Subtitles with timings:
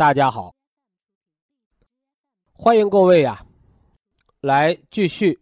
[0.00, 0.56] 大家好，
[2.54, 3.44] 欢迎各位呀，
[4.40, 5.38] 来继续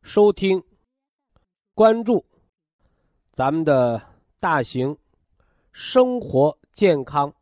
[0.00, 0.62] 收听、
[1.74, 2.24] 关注
[3.32, 4.00] 咱们的
[4.38, 4.96] 大型
[5.72, 6.56] 生活。
[6.72, 7.34] 健康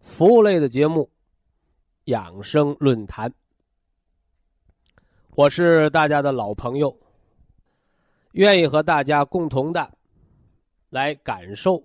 [0.00, 1.08] 服务类的节目，
[2.06, 3.32] 养生论坛。
[5.36, 6.98] 我是大家的老朋友，
[8.32, 9.88] 愿意和大家共同的
[10.88, 11.80] 来感受、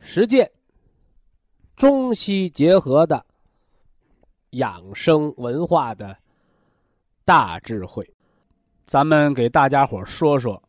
[0.00, 0.52] 实践
[1.76, 3.24] 中西结合的
[4.50, 6.16] 养生文化的
[7.24, 8.08] 大智慧。
[8.86, 10.62] 咱们给大家伙说说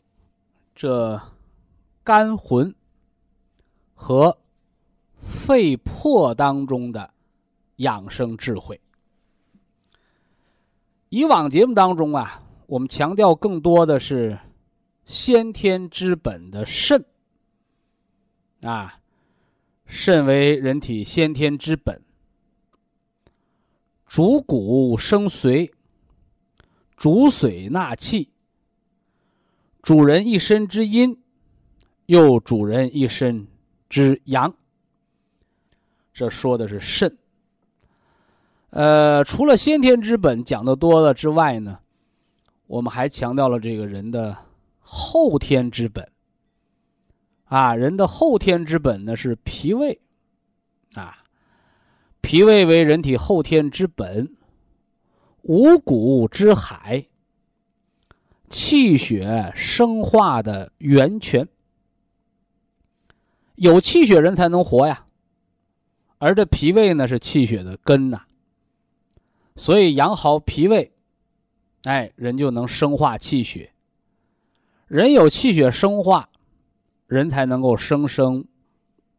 [0.75, 1.19] 这
[2.03, 2.73] 肝魂
[3.93, 4.37] 和。
[5.25, 7.13] 肺魄当中的
[7.77, 8.77] 养生智慧。
[11.07, 14.37] 以往节目当中啊，我们强调更多的是
[15.05, 17.05] 先天之本的肾
[18.63, 18.99] 啊，
[19.85, 22.01] 肾为人体先天之本，
[24.07, 25.71] 主骨生髓，
[26.95, 28.29] 主髓纳气，
[29.81, 31.21] 主人一身之阴，
[32.05, 33.47] 又主人一身
[33.89, 34.53] 之阳。
[36.13, 37.17] 这说的是肾。
[38.69, 41.79] 呃，除了先天之本讲的多了之外呢，
[42.65, 44.35] 我们还强调了这个人的
[44.79, 46.12] 后天之本。
[47.53, 50.01] 啊，人的后天之本呢是脾胃，
[50.95, 51.23] 啊，
[52.19, 54.35] 脾胃为人体后天之本，
[55.43, 57.05] 五谷之海，
[58.49, 61.47] 气血生化的源泉。
[63.53, 65.05] 有气血人才能活呀。
[66.17, 68.23] 而这脾胃呢是气血的根呐，
[69.55, 70.91] 所以养好脾胃，
[71.83, 73.73] 哎，人就能生化气血。
[74.87, 76.29] 人有气血生化，
[77.13, 78.43] 人才能够生生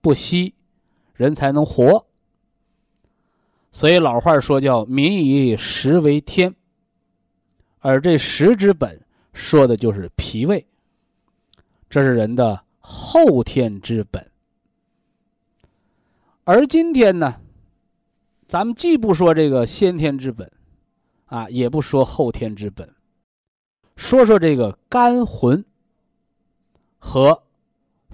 [0.00, 0.52] 不息，
[1.14, 2.04] 人才能活。
[3.70, 6.52] 所以老话说叫“民以食为天”，
[7.78, 9.00] 而这食之本
[9.32, 10.66] 说的就是脾胃，
[11.88, 14.30] 这是人的后天之本。
[16.42, 17.40] 而今天呢，
[18.46, 20.50] 咱们既不说这个先天之本，
[21.26, 22.92] 啊，也不说后天之本，
[23.96, 25.64] 说说这个肝魂
[26.98, 27.42] 和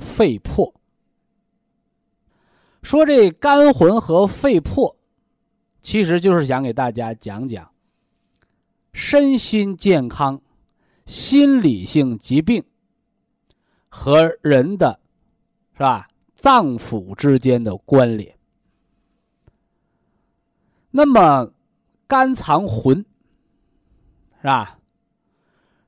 [0.00, 0.74] 肺魄。
[2.82, 4.96] 说这肝魂和肺魄，
[5.82, 7.70] 其实就是想给大家讲讲
[8.92, 10.40] 身心健康、
[11.04, 12.64] 心理性疾病
[13.88, 14.98] 和人的，
[15.74, 16.08] 是吧？
[16.34, 18.34] 脏腑之间的关联。
[20.90, 21.52] 那么，
[22.08, 23.04] 肝藏魂，
[24.38, 24.78] 是吧？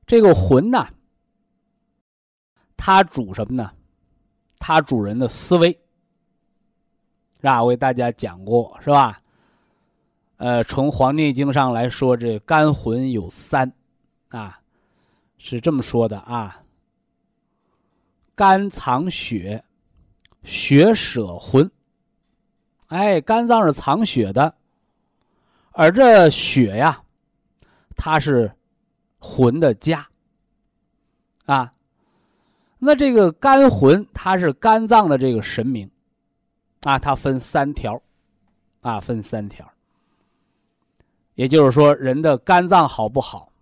[0.05, 0.87] 这个魂呢，
[2.77, 3.73] 它主什么呢？
[4.65, 5.77] 它主人的思维，
[7.35, 7.61] 是吧？
[7.61, 9.19] 我给大家讲过，是吧？
[10.37, 13.73] 呃，从《黄帝内经》上来说，这肝魂有三，
[14.29, 14.61] 啊，
[15.37, 16.63] 是这么说的啊。
[18.35, 19.61] 肝藏血。
[20.43, 21.71] 血舍魂，
[22.87, 24.53] 哎，肝脏是藏血的，
[25.71, 27.01] 而这血呀，
[27.95, 28.53] 它是
[29.19, 30.05] 魂的家
[31.45, 31.71] 啊。
[32.85, 35.89] 那这个肝魂，它是肝脏的这个神明
[36.81, 38.01] 啊，它分三条
[38.81, 39.65] 啊，分三条。
[41.35, 43.53] 也就是说，人的肝脏好不好，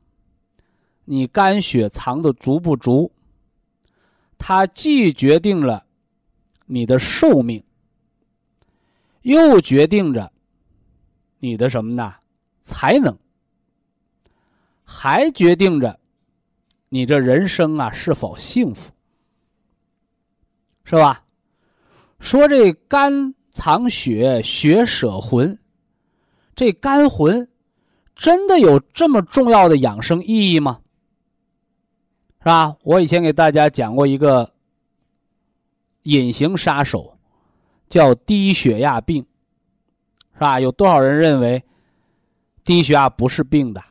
[1.06, 3.12] 你肝血藏的足不足，
[4.40, 5.86] 它既决定了。
[6.66, 7.62] 你的寿命，
[9.22, 10.32] 又决定着
[11.38, 12.16] 你的什么呢？
[12.62, 13.16] 才能，
[14.84, 16.00] 还决定着
[16.90, 18.92] 你这人生啊是否幸福，
[20.84, 21.24] 是吧？
[22.20, 25.58] 说这肝藏血，血舍魂，
[26.56, 27.50] 这肝魂
[28.16, 30.82] 真的有这么重要的养生意义吗？
[32.40, 32.76] 是吧？
[32.84, 34.54] 我以前给大家讲过一个
[36.04, 37.18] 隐形杀手，
[37.90, 39.26] 叫低血压病，
[40.34, 40.60] 是吧？
[40.60, 41.64] 有多少人认为
[42.64, 43.84] 低血压不是病的？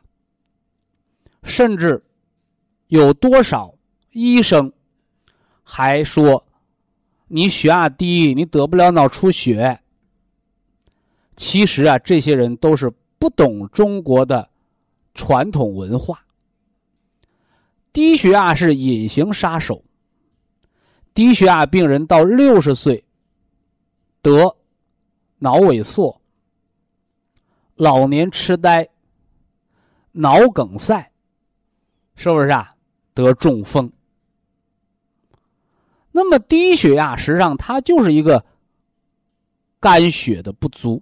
[1.43, 2.03] 甚至
[2.87, 3.73] 有多少
[4.11, 4.71] 医生
[5.63, 6.45] 还说
[7.33, 9.79] 你血压低，你得不了脑出血。
[11.37, 14.49] 其实啊，这些人都是不懂中国的
[15.13, 16.25] 传统文化。
[17.93, 19.81] 低血压是隐形杀手。
[21.13, 23.05] 低血压病人到六十岁
[24.21, 24.57] 得
[25.39, 26.21] 脑萎缩、
[27.75, 28.89] 老年痴呆、
[30.11, 31.11] 脑梗塞，
[32.15, 32.75] 是不是啊？
[33.13, 33.89] 得中风。
[36.11, 38.43] 那么低血压实际上它就是一个
[39.79, 41.01] 肝血的不足。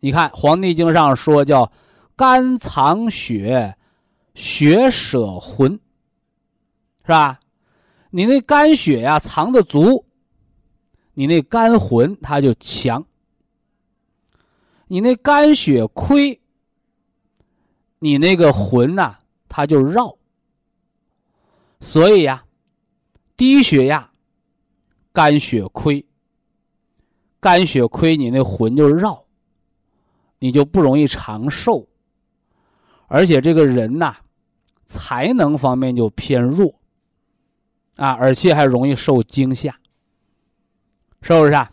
[0.00, 1.70] 你看《黄帝经》上说叫
[2.16, 3.76] “肝藏血”。
[4.36, 5.72] 血舍魂，
[7.04, 7.40] 是吧？
[8.10, 10.04] 你那肝血呀藏的足，
[11.14, 13.02] 你那肝魂它就强；
[14.88, 16.38] 你那肝血亏，
[17.98, 19.16] 你那个魂呐
[19.48, 20.14] 它就绕。
[21.80, 22.44] 所以呀，
[23.36, 24.10] 低血压，
[25.12, 26.04] 肝血亏，
[27.40, 29.24] 肝血亏，你那魂就绕，
[30.38, 31.86] 你就不容易长寿，
[33.06, 34.16] 而且这个人呐。
[34.88, 36.78] 才能方面就偏弱，
[37.96, 39.80] 啊，而且还容易受惊吓，
[41.22, 41.72] 是不是啊？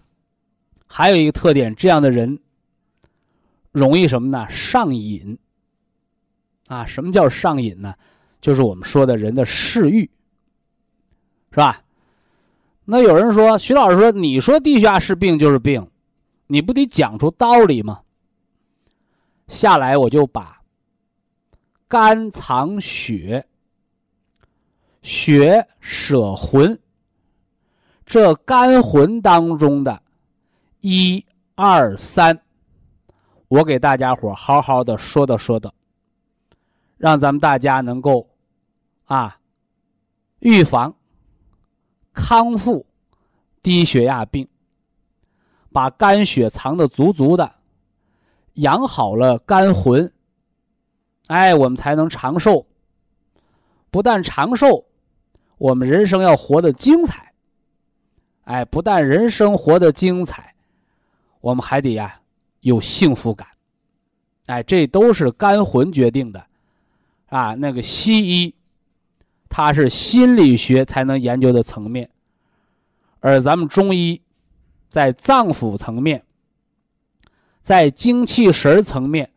[0.88, 2.40] 还有一个特点，这样的人
[3.72, 4.50] 容易什么呢？
[4.50, 5.38] 上瘾。
[6.66, 7.94] 啊，什么叫上瘾呢？
[8.42, 10.10] 就是我们说的人的嗜欲，
[11.54, 11.80] 是吧？
[12.84, 15.88] 那有人说，徐老师说，你说低血压是病就是病，
[16.48, 18.02] 你不得讲出道理吗？
[19.48, 20.60] 下来我就把。
[21.88, 23.46] 肝藏血，
[25.04, 26.78] 血舍魂。
[28.04, 30.02] 这肝魂当中的，
[30.82, 31.24] 一
[31.54, 32.38] 二三，
[33.48, 35.72] 我给大家伙好好的说道说道，
[36.98, 38.28] 让咱们大家能够
[39.06, 39.38] 啊，
[40.40, 40.94] 预防、
[42.14, 42.86] 康复
[43.62, 44.48] 低血压病，
[45.72, 47.56] 把肝血藏的足足的，
[48.54, 50.12] 养好了肝魂。
[51.28, 52.66] 哎，我们才能长寿。
[53.90, 54.86] 不但长寿，
[55.58, 57.34] 我们人生要活得精彩。
[58.44, 60.54] 哎，不但人生活得精彩，
[61.40, 62.20] 我们还得呀
[62.60, 63.48] 有幸福感。
[64.48, 66.46] 哎，这都是肝魂决定的，
[67.28, 68.54] 啊，那个西医，
[69.56, 72.10] 它是心理学才能研究的层面，
[73.20, 74.20] 而咱们中医，
[74.90, 76.24] 在脏腑层面，
[77.62, 79.30] 在精气神层面。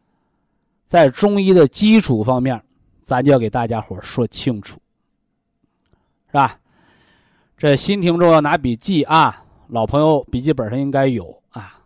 [0.86, 2.62] 在中医的基础方面，
[3.02, 4.80] 咱就要给大家伙说清楚，
[6.28, 6.58] 是吧？
[7.58, 11.78] 这新听众要拿笔记啊，老朋友笔记本上应该有啊。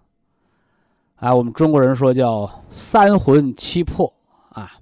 [1.16, 4.12] 啊，我们中国人说叫三魂七魄
[4.50, 4.78] 啊。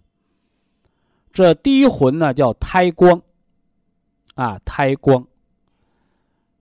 [1.33, 3.23] 这第一魂呢叫胎光，
[4.39, 5.27] 啊，胎光，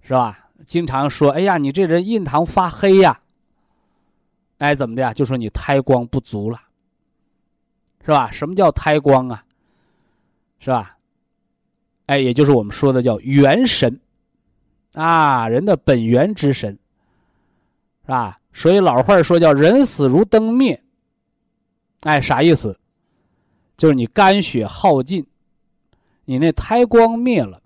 [0.02, 0.50] 是吧？
[0.66, 3.22] 经常说，哎呀，你这人印堂发黑呀，
[4.58, 5.14] 哎，怎么的呀？
[5.14, 6.60] 就说你胎光不足了。
[8.04, 8.32] 是吧？
[8.32, 9.46] 什么叫胎光啊？
[10.58, 10.98] 是吧？
[12.08, 14.00] 哎，也就是我们说的叫元神，
[14.96, 16.72] 啊，人的本源之神，
[18.06, 18.40] 是吧？
[18.54, 20.82] 所以老话说叫人死如灯灭，
[22.02, 22.80] 哎，啥意思？
[23.78, 25.24] 就是你肝血耗尽，
[26.26, 27.62] 你那胎光灭了，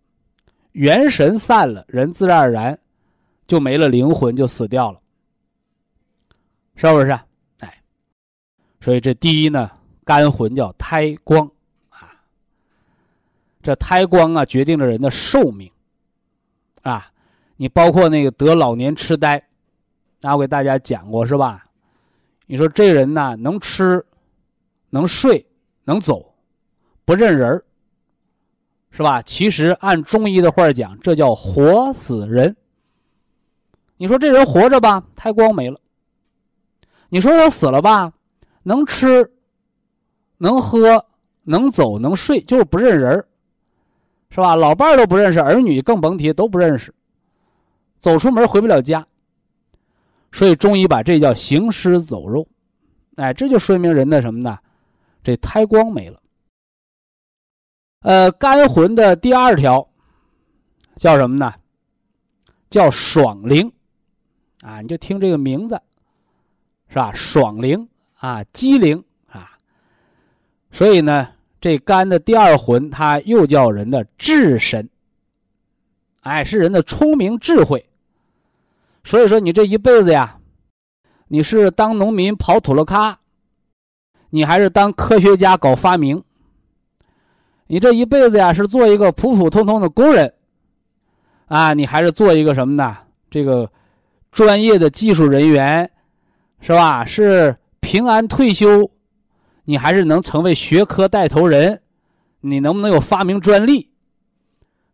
[0.72, 2.80] 元神散了，人自然而然
[3.48, 5.00] 就没了灵魂，就死掉了，
[6.76, 7.12] 是不是？
[7.60, 7.82] 哎，
[8.80, 9.72] 所以这第一呢。
[10.04, 11.50] 肝魂叫胎光，
[11.90, 12.12] 啊，
[13.62, 15.72] 这胎光啊，决定了人的寿命，
[16.82, 17.12] 啊，
[17.56, 19.42] 你包括那个得老年痴呆，
[20.20, 21.64] 那我给大家讲过是吧？
[22.48, 24.04] 你说这人呢，能吃，
[24.90, 25.46] 能睡，
[25.84, 26.34] 能走，
[27.06, 27.64] 不认人
[28.92, 29.22] 是吧？
[29.22, 32.56] 其实按中医的话讲，这叫活死人。
[33.98, 35.80] 你说这人活着吧，胎光没了；
[37.10, 38.14] 你说他死了吧，
[38.64, 39.32] 能吃。
[40.38, 41.06] 能喝，
[41.44, 43.24] 能走，能睡，就是不认人
[44.32, 44.56] 是吧？
[44.56, 46.92] 老伴儿都不认识，儿女更甭提，都不认识。
[48.00, 49.06] 走出门回不了家，
[50.32, 52.48] 所以中医把这叫行尸走肉，
[53.18, 54.58] 哎，这就说明人的什么呢？
[55.22, 56.20] 这胎光没了。
[58.02, 59.88] 呃，肝魂的第二条
[60.96, 61.54] 叫什么呢？
[62.70, 63.72] 叫爽灵，
[64.62, 65.80] 啊，你就听这个名字，
[66.88, 67.12] 是吧？
[67.14, 69.52] 爽灵啊，机灵啊。
[70.72, 71.28] 所以呢，
[71.60, 74.90] 这肝的第二魂，它又叫人的智神。
[76.22, 77.88] 哎，是人的聪明智慧。
[79.04, 80.40] 所以说，你这一辈子呀，
[81.28, 83.20] 你是当农民跑土了咖，
[84.30, 86.24] 你还是当科学家搞发明？
[87.72, 90.34] 你这一辈子呀，是做一个普普通通的工人，
[91.46, 92.98] 啊，你还是做一个什么呢？
[93.30, 93.72] 这个
[94.30, 95.90] 专业的技术人员，
[96.60, 97.06] 是吧？
[97.06, 98.92] 是平安退休，
[99.64, 101.82] 你还是能成为学科带头人？
[102.42, 103.90] 你能不能有发明专利？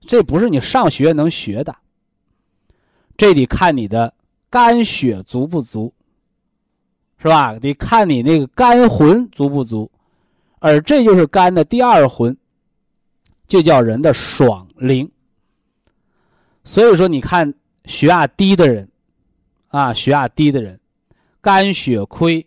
[0.01, 1.75] 这不是你上学能学的。
[3.17, 4.13] 这得看你的
[4.51, 5.91] 肝血足不足，
[7.17, 7.57] 是吧？
[7.57, 9.89] 得看你那个肝魂足不足，
[10.59, 12.37] 而这就是肝的第二魂，
[13.47, 15.09] 就叫人的爽灵。
[16.63, 17.53] 所以说，你看
[17.85, 18.89] 血压低的人，
[19.69, 20.77] 啊，血压低的人，
[21.39, 22.45] 肝血亏，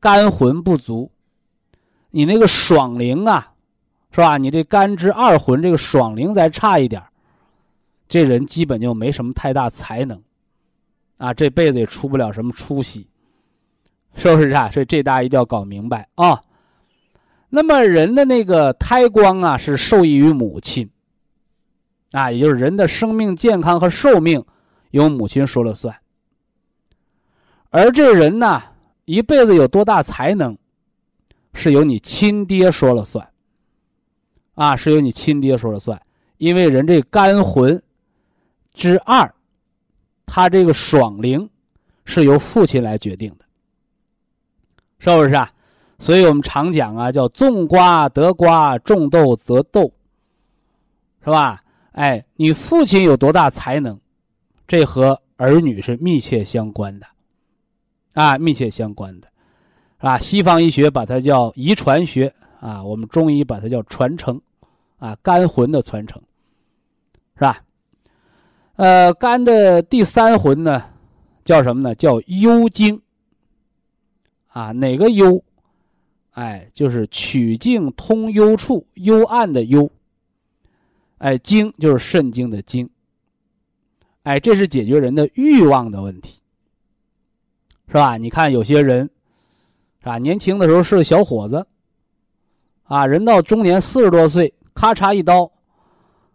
[0.00, 1.10] 肝魂不足，
[2.10, 3.52] 你那个爽灵啊，
[4.10, 4.38] 是吧？
[4.38, 7.02] 你这肝之二魂这个爽灵再差一点
[8.08, 10.22] 这人基本就没什么太大才能，
[11.18, 13.06] 啊，这辈子也出不了什么出息，
[14.16, 14.70] 是不是啊？
[14.70, 16.42] 所以这大家一定要搞明白啊。
[17.54, 20.90] 那么人的那个胎光啊，是受益于母亲，
[22.10, 24.44] 啊，也就是人的生命健康和寿命
[24.90, 25.96] 由母亲说了算。
[27.70, 28.60] 而这人呢，
[29.04, 30.58] 一辈子有多大才能，
[31.52, 33.30] 是由你亲爹说了算，
[34.54, 36.02] 啊，是由你亲爹说了算，
[36.38, 37.80] 因为人这肝魂。
[38.74, 39.32] 之二，
[40.26, 41.48] 他这个爽灵
[42.04, 43.44] 是由父亲来决定的，
[44.98, 45.48] 是不是啊？
[46.04, 49.90] 所以我们常讲啊，叫种瓜得瓜，种豆得豆，
[51.24, 51.64] 是吧？
[51.92, 53.98] 哎，你父亲有多大才能，
[54.68, 57.06] 这和儿女是密切相关的，
[58.12, 59.28] 啊，密切相关的，
[59.96, 64.38] 啊，西方医学把它叫遗传学啊，我们中医把它叫传承，
[64.98, 66.20] 啊，肝魂的传承，
[67.36, 67.62] 是吧？
[68.76, 70.84] 呃，肝的第三魂呢，
[71.46, 71.94] 叫什么呢？
[71.94, 73.00] 叫幽经。
[74.48, 75.42] 啊，哪个幽？
[76.34, 79.90] 哎，就是曲径通幽处，幽暗的幽。
[81.18, 82.88] 哎，经就是肾经的经。
[84.24, 86.40] 哎，这是解决人的欲望的问题，
[87.88, 88.16] 是吧？
[88.16, 89.08] 你看有些人，
[90.00, 90.18] 是吧？
[90.18, 91.66] 年轻的时候是个小伙子，
[92.84, 95.50] 啊，人到中年四十多岁，咔嚓一刀，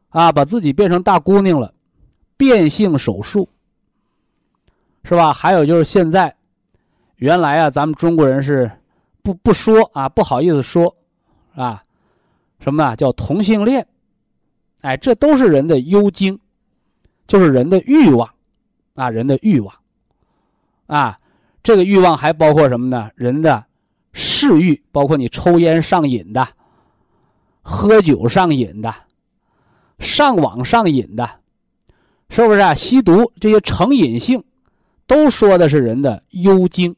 [0.09, 1.73] 啊，把自己变成大姑娘了。
[2.37, 3.49] 变性手术，
[5.03, 5.33] 是吧？
[5.33, 6.33] 还有就是现在，
[7.17, 8.71] 原来啊，咱们中国人是
[9.29, 10.95] 不不说啊，不好意思说，
[11.53, 11.83] 啊，
[12.59, 12.95] 什么啊？
[12.95, 13.85] 叫同性恋，
[14.81, 16.39] 哎，这都是人的幽精，
[17.27, 18.27] 就是人的欲望，
[18.95, 19.75] 啊，人的欲望，
[20.87, 21.19] 啊，
[21.61, 23.11] 这个欲望还包括什么呢？
[23.13, 23.63] 人的
[24.13, 26.47] 嗜欲，包括你抽烟上瘾的，
[27.61, 28.91] 喝酒上瘾的，
[29.99, 31.29] 上网上瘾的。
[32.31, 32.75] 是不是啊？
[32.75, 34.43] 吸毒这些成瘾性，
[35.07, 36.95] 都说的是人的幽精，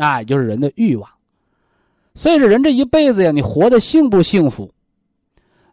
[0.00, 1.08] 啊，也就是人的欲望。
[2.14, 4.72] 所以说，人这一辈子呀，你活得幸不幸福？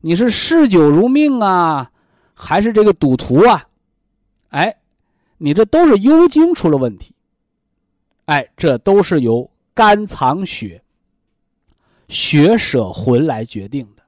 [0.01, 1.91] 你是嗜酒如命啊，
[2.33, 3.67] 还是这个赌徒啊？
[4.49, 4.75] 哎，
[5.37, 7.13] 你这都是幽精出了问题。
[8.25, 10.81] 哎，这都是由肝藏血、
[12.09, 14.03] 血舍魂来决定的。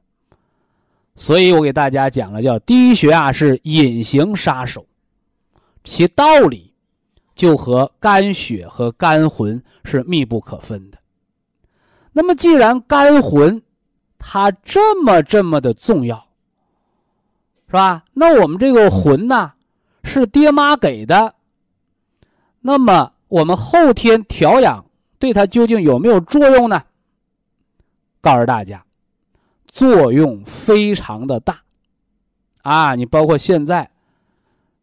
[1.15, 4.85] 所以我给大家讲了，叫低血压是隐形杀手，
[5.83, 6.68] 其道理
[7.39, 10.97] 就和肝血和肝魂是密不可分的。
[12.11, 13.63] 那么，既然肝魂
[14.17, 16.17] 它这么这么的重要，
[17.67, 18.03] 是吧？
[18.11, 19.53] 那我们这个魂呢，
[20.03, 21.33] 是爹妈给的，
[22.59, 24.85] 那么我们后天调养
[25.17, 26.83] 对它究竟有没有作用呢？
[28.19, 28.83] 告诉大家。
[29.65, 31.61] 作用非常的大，
[32.63, 33.89] 啊，你包括现在，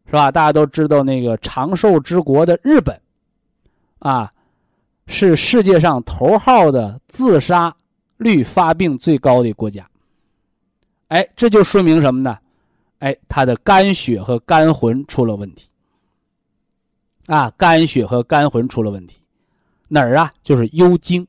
[0.07, 0.31] 是吧？
[0.31, 2.99] 大家都知道那个长寿之国的日本，
[3.99, 4.31] 啊，
[5.05, 7.75] 是世界上头号的自杀
[8.17, 9.87] 率、发病最高的国家。
[11.09, 12.37] 哎，这就说明什么呢？
[12.99, 15.67] 哎，他的肝血和肝魂出了问题，
[17.27, 19.17] 啊，肝血和肝魂出了问题，
[19.89, 20.31] 哪儿啊？
[20.41, 21.27] 就是幽精。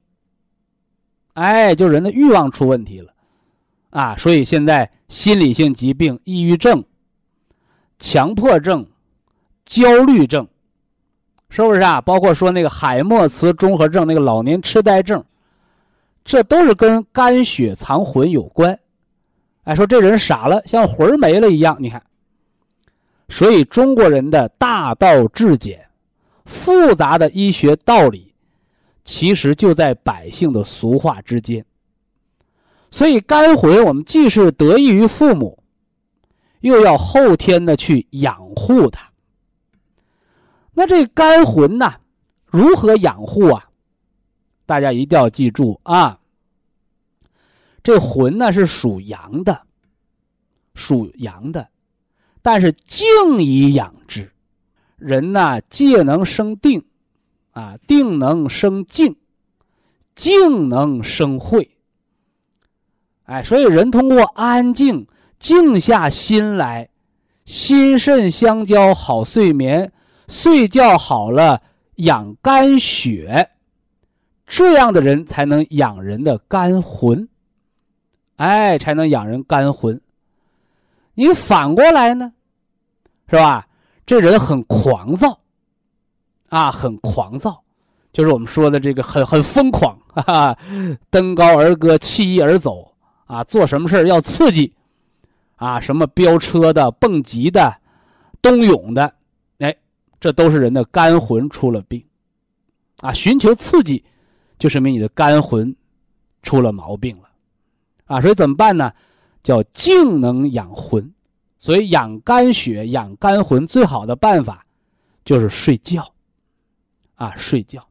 [1.35, 3.13] 哎，就人的欲望出问题了。
[3.91, 6.85] 啊，所以现在心理性疾病、抑郁症、
[7.99, 8.87] 强迫症、
[9.65, 10.47] 焦虑症，
[11.51, 12.01] 是不是啊？
[12.01, 15.25] 包括说那个海默茨综合症、那个老年痴呆症，
[16.25, 18.79] 这都是跟肝血藏魂有关。
[19.65, 21.77] 哎，说这人傻了，像魂没了一样。
[21.81, 22.03] 你看，
[23.29, 25.87] 所以中国人的大道至简、
[26.47, 28.33] 复杂的医学道理，
[29.05, 31.65] 其实就在百姓的俗话之间。
[32.91, 35.58] 所以肝魂，我们既是得益于父母，
[36.61, 39.11] 又要后天的去养护它。
[40.73, 41.95] 那这肝魂呢，
[42.47, 43.69] 如何养护啊？
[44.67, 46.19] 大家一定要记住啊。
[47.83, 49.67] 这魂呢是属阳的，
[50.75, 51.69] 属阳的，
[52.43, 54.31] 但是静以养之。
[54.97, 56.85] 人呢，戒能生定，
[57.53, 59.17] 啊，定能生静，
[60.15, 61.71] 静能生慧。
[63.25, 65.07] 哎，所以人通过安静、
[65.39, 66.89] 静下心来，
[67.45, 69.93] 心肾相交，好睡眠，
[70.27, 71.63] 睡觉好了，
[71.97, 73.51] 养肝血，
[74.47, 77.29] 这样的人才能养人的肝魂。
[78.37, 80.01] 哎，才能养人肝魂。
[81.15, 82.33] 你反过来呢，
[83.29, 83.67] 是吧？
[84.07, 85.41] 这人很狂躁，
[86.49, 87.63] 啊，很狂躁，
[88.13, 90.59] 就是我们说的这个很很疯狂，哈哈，
[91.11, 92.93] 登高而歌，弃衣而走。
[93.27, 94.73] 啊，做什么事要刺激，
[95.59, 97.77] 啊，什么飙车的、蹦极的、
[98.41, 99.13] 冬泳的，
[99.59, 99.77] 哎，
[100.19, 102.03] 这都是人的肝魂出了病，
[103.01, 104.03] 啊，寻求刺激，
[104.59, 105.75] 就说明你的肝魂
[106.43, 107.29] 出了毛病了，
[108.07, 108.93] 啊，所以怎么办呢？
[109.43, 111.13] 叫静能养魂，
[111.59, 114.65] 所以养肝血、养肝魂最好的办法
[115.25, 116.07] 就是睡觉，
[117.15, 117.87] 啊，睡觉。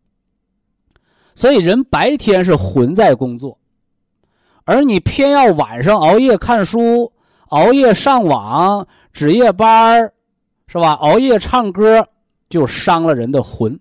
[1.36, 3.58] 所以人白天是魂在工作。
[4.66, 7.12] 而你偏要晚上熬夜看书、
[7.50, 10.12] 熬夜上网、值夜班
[10.68, 10.94] 是吧？
[10.94, 12.08] 熬夜唱歌，
[12.50, 13.80] 就伤了人的魂。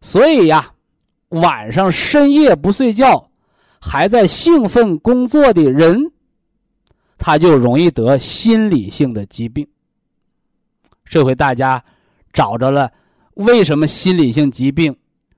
[0.00, 0.72] 所以呀，
[1.30, 3.30] 晚上深夜不睡觉，
[3.80, 5.98] 还在兴奋工作的人，
[7.16, 9.66] 他就容易得心理性的疾病。
[11.04, 11.82] 这回大家
[12.32, 12.90] 找着了，
[13.34, 14.96] 为什么心理性疾病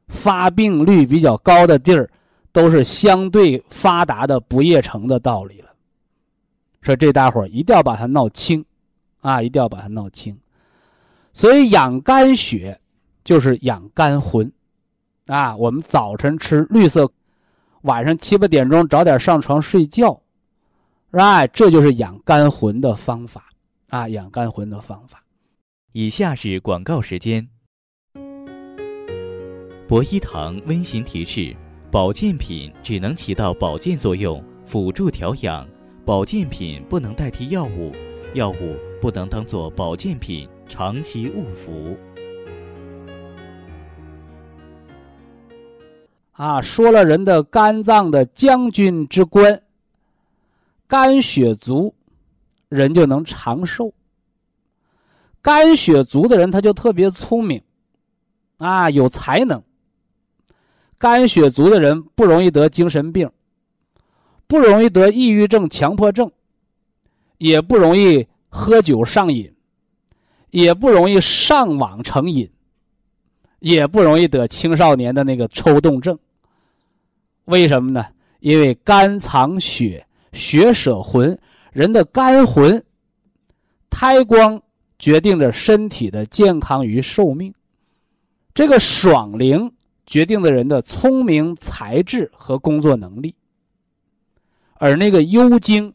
[0.09, 2.09] 发病率比较高的地儿？
[2.53, 5.70] 都是相对发达的不夜城的道理了，
[6.83, 8.65] 说这大伙儿一定要把它闹清，
[9.21, 10.39] 啊，一定要把它闹清。
[11.33, 12.81] 所以养肝血
[13.23, 14.51] 就是养肝魂，
[15.27, 17.11] 啊，我们早晨吃绿色，
[17.83, 20.21] 晚上七八点钟早点上床睡觉，
[21.11, 21.47] 是吧？
[21.47, 23.45] 这就是养肝魂的方法，
[23.89, 25.23] 啊，养肝魂的方法。
[25.93, 27.49] 以下是广告时间。
[29.87, 31.57] 博一堂温馨提示。
[31.93, 35.67] 保健品只能起到保健作用，辅助调养。
[36.05, 37.93] 保健品不能代替药物，
[38.35, 41.97] 药物不能当做保健品长期误服。
[46.33, 49.63] 啊，说了人的肝脏的将军之官，
[50.87, 51.95] 肝血足，
[52.71, 53.93] 人就能长寿。
[55.43, 57.63] 肝血足的人，他就特别聪明，
[58.57, 59.63] 啊，有才能。
[60.99, 63.31] 肝血足的人不容易得精神病，
[64.51, 66.29] 不容易得抑郁症、强迫症，
[67.39, 69.49] 也不容易喝酒上瘾，
[70.51, 72.51] 也不容易上网成瘾，
[73.61, 76.19] 也不容易得青少年的那个抽动症。
[77.45, 78.05] 为什么呢？
[78.41, 81.39] 因为肝藏血，血舍魂，
[81.73, 82.85] 人的肝魂、
[83.89, 84.61] 胎光
[84.99, 87.55] 决定着身体的健康与寿命。
[88.53, 89.73] 这个爽灵。
[90.07, 93.33] 决定了人的聪明才智和工作能力，
[94.81, 95.93] 而那个幽精，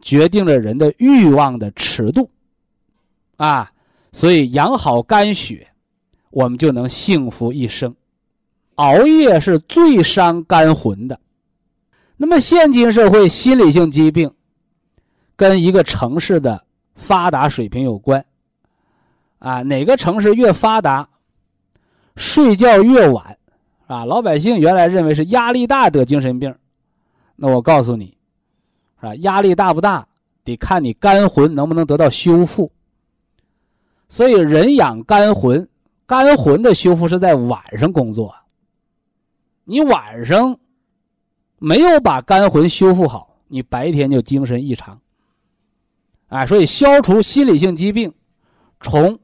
[0.00, 2.28] 决定了人的欲望的尺度，
[3.36, 3.70] 啊，
[4.10, 5.68] 所以养好肝血，
[6.30, 7.94] 我们就能幸福一生。
[8.74, 11.20] 熬夜是最伤肝魂的。
[12.16, 14.28] 那么，现今社会心理性疾病，
[15.36, 16.64] 跟一个城市的
[16.96, 18.24] 发达水平有关，
[19.38, 21.08] 啊，哪个城市越发达？
[22.16, 23.38] 睡觉越晚，
[23.86, 26.52] 啊，老百姓原来认为是压力大得精神病，
[27.36, 28.16] 那我告诉你，
[29.00, 29.14] 是吧？
[29.16, 30.06] 压力大不大，
[30.44, 32.70] 得看你肝魂能不能得到修复。
[34.08, 35.68] 所以人养肝魂，
[36.06, 38.34] 肝魂的修复是在晚上工作。
[39.64, 40.58] 你晚上
[41.58, 45.00] 没有把肝魂修复好，你白天就精神异常。
[46.28, 48.12] 啊，所以消除心理性疾病，
[48.80, 49.18] 从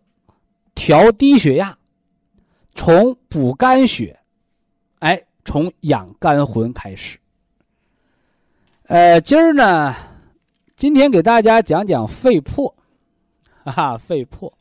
[0.75, 1.77] 调低血压。
[2.75, 4.19] 从补肝血，
[5.01, 7.19] 哎，从养肝魂开始。
[8.91, 9.95] 呃，今儿呢，
[10.75, 12.75] 今天给大家讲讲肺魄，
[13.63, 14.53] 哈哈，肺魄。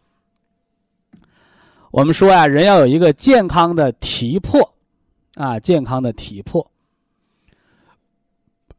[1.89, 4.61] 我们说呀，人要有一个健康的体魄，
[5.33, 6.69] 啊，健康的体魄。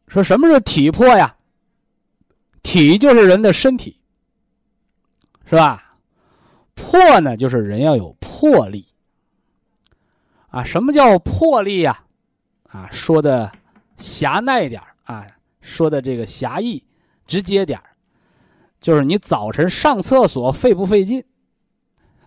[0.07, 1.35] 说什么是体魄呀？
[2.63, 3.99] 体就是人的身体，
[5.47, 5.97] 是吧？
[6.77, 8.87] 魄呢，就是人要有魄力。
[10.47, 12.05] 啊，什么叫魄力呀？
[12.69, 13.51] 啊，说的
[13.97, 15.27] 狭隘点啊，
[15.61, 16.83] 说的这个狭义、
[17.27, 17.81] 直接点
[18.81, 21.23] 就是你早晨上厕所费不费劲，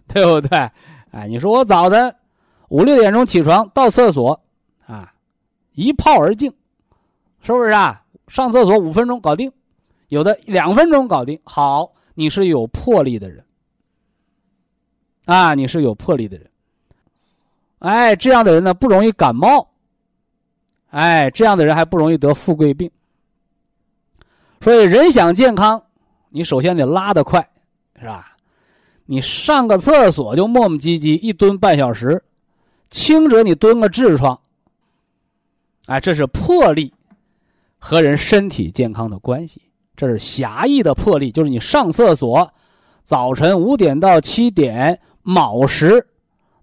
[0.08, 0.70] 对不对？
[1.12, 2.16] 哎，你说我早晨
[2.70, 4.40] 五六点钟起床到厕所
[4.86, 5.14] 啊，
[5.74, 6.54] 一泡而净，
[7.42, 8.04] 是不是啊？
[8.28, 9.52] 上厕所五分钟搞定，
[10.08, 11.40] 有的两分钟搞定。
[11.44, 13.44] 好，你是有魄力的人
[15.26, 16.50] 啊，你是有魄力的人。
[17.80, 19.72] 哎，这样的人呢不容易感冒，
[20.90, 22.90] 哎，这样的人还不容易得富贵病。
[24.64, 25.84] 所以人想健康，
[26.30, 27.46] 你首先得拉得快，
[28.00, 28.38] 是吧？
[29.06, 32.24] 你上个厕所就磨磨唧唧，一蹲半小时，
[32.90, 34.40] 轻者你蹲个痔疮，
[35.88, 36.94] 哎，这是魄力
[37.78, 39.62] 和人身体健康的关系。
[39.98, 42.50] 这是狭义的魄力，就是你上厕所，
[43.04, 46.08] 早晨五点到七点卯时。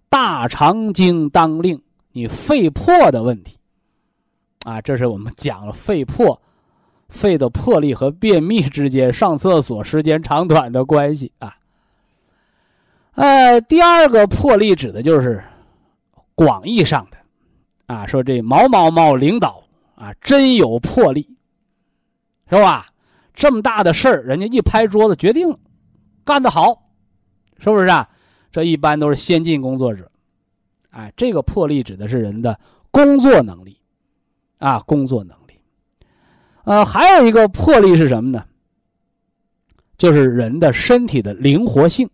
[0.08, 1.80] 大肠经当令，
[2.12, 3.58] 你肺魄的问题，
[4.64, 6.40] 啊，这是我们讲了肺魄，
[7.11, 11.55] 肺的魄力和便秘之间上厕所时间长短的关系啊。
[13.14, 15.42] 呃，第二个魄力指的就是
[16.35, 17.18] 广义上的，
[17.87, 19.62] 啊，说这某某某领导
[19.96, 21.37] 啊，真有魄力，
[22.49, 22.87] 是吧？
[23.35, 25.59] 这么大的事儿，人家一拍桌子决定了，
[26.25, 26.90] 干得好，
[27.59, 28.09] 是不是啊？
[28.53, 30.11] 这一般都是先进工作者，
[30.90, 32.59] 哎，这个魄力指的是人的
[32.90, 33.79] 工作能力，
[34.59, 35.37] 啊，工作能。
[36.70, 38.44] 呃，还有一个魄力是什么呢？
[39.98, 42.09] 就是人的身体的灵活性。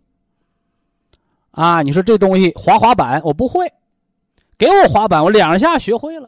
[1.51, 3.71] 啊，你说这东西滑滑板我不会，
[4.57, 6.27] 给我滑板我两下学会了。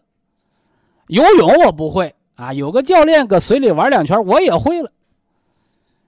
[1.08, 4.92] 游泳我不会啊，有个教练搁水里玩两圈我也会了。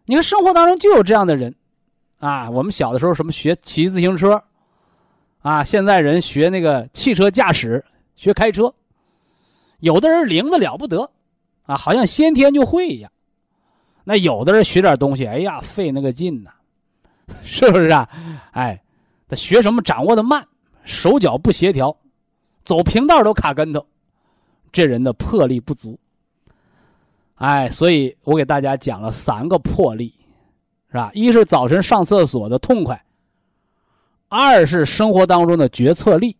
[0.05, 1.55] 你看生活当中就有这样的人。
[2.19, 4.43] 啊，我们小的时候什么学骑自行车，
[5.39, 7.83] 啊，现在人学那个汽车驾驶，
[8.15, 8.71] 学开车，
[9.79, 11.09] 有的人灵的了不得，
[11.71, 13.11] 啊，好像先天就会一样。
[14.03, 16.51] 那有的人学点东西，哎呀，费那个劲呢，
[17.43, 18.09] 是不是啊？
[18.51, 18.83] 哎，
[19.27, 20.45] 他学什么掌握的慢，
[20.83, 21.95] 手脚不协调，
[22.63, 23.85] 走平道都卡跟头，
[24.71, 25.99] 这人的魄力不足。
[27.35, 30.13] 哎，所以我给大家讲了三个魄力。
[30.93, 31.09] 是吧？
[31.13, 33.01] 一是早晨上厕所的痛快，
[34.27, 36.35] 二是生活当中的决策力，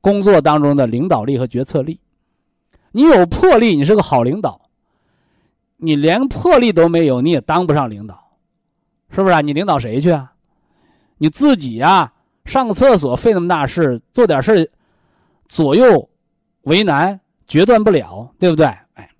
[0.00, 2.00] 工作当中的领导力和决策力。
[2.96, 4.60] 你有魄力，你是个好领导；
[5.78, 8.36] 你连魄力都没有，你也当不上领导，
[9.10, 9.40] 是不是啊？
[9.40, 10.32] 你领导谁去啊？
[11.18, 12.12] 你自己呀，
[12.44, 14.70] 上个厕所费那么大事，做点事
[15.46, 16.08] 左右
[16.62, 18.64] 为难，决断不了，对不对？
[18.94, 19.10] 哎，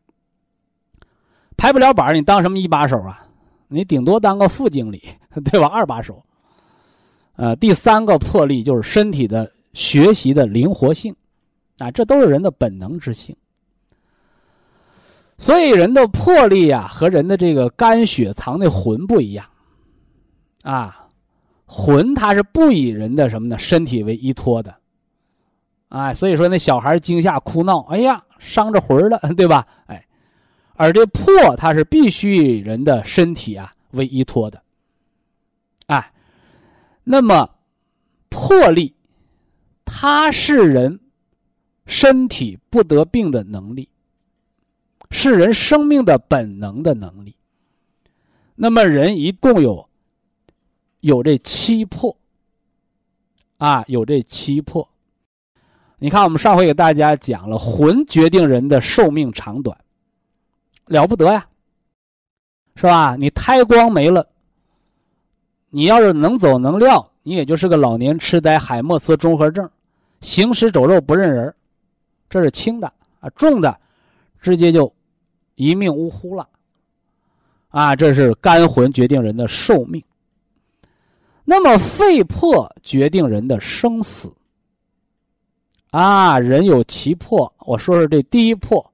[1.56, 3.26] 拍不了板你当什么一把手啊？
[3.66, 5.02] 你顶多当个副经理，
[5.50, 5.66] 对吧？
[5.66, 6.24] 二把手。
[7.34, 11.12] 呃，第三个魄力就是身体的学习的灵活性，
[11.78, 13.36] 啊，这都是人的本能之性。
[15.36, 19.46] 所以人的魄力呀，和人的这个肝血藏的魂不一样，
[20.62, 21.08] 啊，
[21.66, 23.58] 魂它是不以人的什么呢？
[23.58, 24.76] 身体为依托的，
[25.88, 29.66] 啊，所以说那小孩惊吓哭闹，哎呀，伤着魂了，对吧？
[29.86, 30.06] 哎。
[30.76, 34.60] 而这魄，它是必须以人的身体啊为依托的，
[35.86, 36.12] 哎，
[37.04, 37.48] 那么
[38.28, 38.96] 魄力，
[39.84, 40.98] 它是人
[41.86, 43.88] 身体不得病的能力，
[45.14, 47.36] 是人生命的本能的能力。
[48.56, 49.88] 那么人一共有
[51.00, 52.14] 有这七魄，
[53.58, 54.86] 啊，有这七魄。
[55.98, 59.78] 你看，我们上回给大家讲了，魂决定人的寿命长短。
[60.86, 61.46] 了不得呀，
[62.74, 63.14] 是吧？
[63.14, 64.28] 你胎光没了，
[65.70, 69.70] 你要是能走能撂，你也就是个老年痴呆、海默斯综合症，
[70.20, 71.54] 行尸走肉不认人，
[72.28, 73.80] 这是轻的啊，重的，
[74.40, 74.92] 直接就
[75.54, 76.48] 一命呜呼了，
[77.68, 80.02] 啊，这是肝魂决定人的寿命。
[81.44, 84.32] 那么肺魄决定人的生死，
[85.90, 88.90] 啊，人有七魄，我说说这第一魄。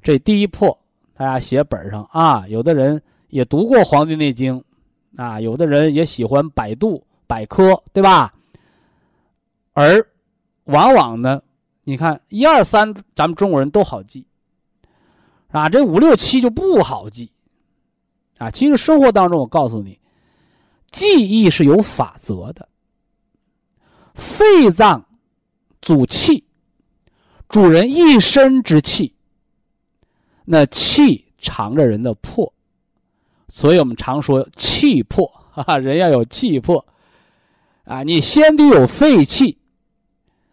[0.00, 0.78] 这第一魄，
[1.14, 2.46] 大家写本上啊。
[2.48, 4.58] 有的人也读过《黄帝内经》，
[5.22, 8.32] 啊，有的人也喜欢百度百科，对吧？
[9.74, 10.04] 而
[10.64, 11.42] 往往呢，
[11.84, 14.24] 你看一二三，咱们中国人都好记，
[15.48, 17.30] 啊，这五六七就不好记，
[18.38, 18.50] 啊。
[18.50, 19.98] 其实生活当中，我告诉你，
[20.90, 22.68] 记忆是有法则的。
[24.14, 25.06] 肺脏
[25.80, 26.44] 主气，
[27.48, 29.14] 主人一身之气。
[30.44, 32.52] 那气藏着人的魄，
[33.48, 36.84] 所以我们常说气魄啊，人要有气魄
[37.84, 38.02] 啊。
[38.02, 39.58] 你先得有肺气，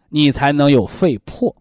[0.08, 1.54] 你才能有肺魄。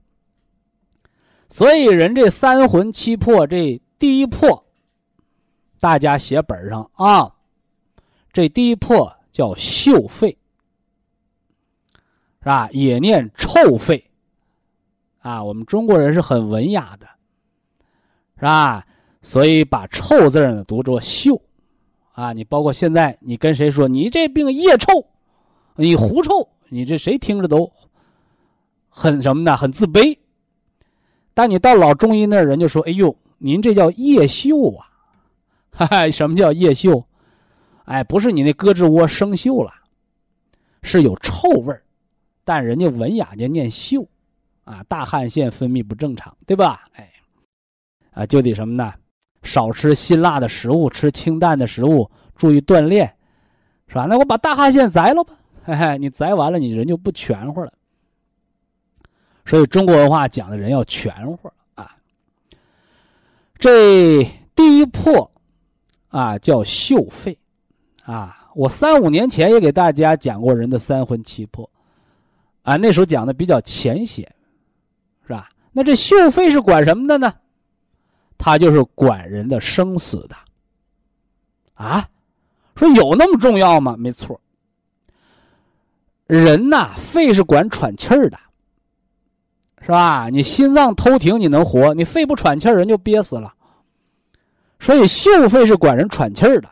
[1.47, 4.65] 所以人这三魂七魄，这第一魄，
[5.79, 7.34] 大家写本上啊，
[8.34, 10.38] 这第一魄叫嗅肺，
[12.39, 12.67] 是吧？
[12.71, 14.10] 也念臭肺，
[15.19, 17.08] 啊，我们中国人是很文雅的，
[18.38, 18.86] 是吧？
[19.21, 21.39] 所以把臭字呢读作嗅，
[22.13, 25.08] 啊，你包括现在你跟谁说你这病腋臭，
[25.75, 27.71] 你狐臭，你这谁听着都
[28.89, 29.55] 很什么呢？
[29.55, 30.17] 很自卑。
[31.36, 34.88] 但你到老中医那儿，人就说：“哎呦，您这叫腋嗅啊！”
[35.69, 37.06] 哈哈，什么叫腋嗅？
[37.84, 39.71] 哎，不是你那胳肢窝生锈了，
[40.82, 41.84] 是有臭味儿，
[42.43, 44.08] 但人家文雅就念嗅，
[44.63, 46.86] 啊，大汗腺分泌不正常，对吧？
[46.93, 47.12] 哎，
[48.12, 48.93] 啊，就得什么呢？
[49.43, 53.13] 少吃辛辣的食物，吃清淡的食物，注意锻炼，
[53.88, 54.06] 是吧？
[54.06, 57.71] 那我把大汗腺摘了吧， 嘿嘿，你摘完了，你人就不全乎了。
[59.45, 61.95] 所以中国文化讲的人要全乎啊。
[63.58, 64.23] 这
[64.55, 65.31] 第一魄
[66.10, 67.38] 啊叫秀肺
[68.03, 71.69] 啊，我三五年前也给大家讲过人的三魂七魄
[72.63, 74.29] 啊，那时候讲的比较浅显，
[75.23, 75.49] 是吧？
[75.71, 77.34] 那这秀肺是管什么的呢？
[78.38, 80.36] 他就是管人的生死的，
[81.73, 82.08] 啊，
[82.75, 83.95] 说有那么重要吗？
[83.97, 84.39] 没错，
[86.27, 88.38] 人呐，肺是管喘气儿的，
[89.86, 90.30] 是吧？
[90.32, 93.54] 你心脏偷停你能活，你肺不喘气儿，人就憋死了。
[94.80, 96.69] 所以嗅肺是管人喘气儿的，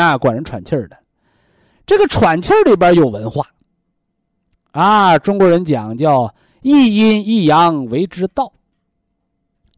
[0.00, 0.96] 啊，管人喘气儿的。
[1.84, 3.48] 这个喘气儿里边有文化，
[4.70, 8.52] 啊，中国人讲叫一阴一阳为之道。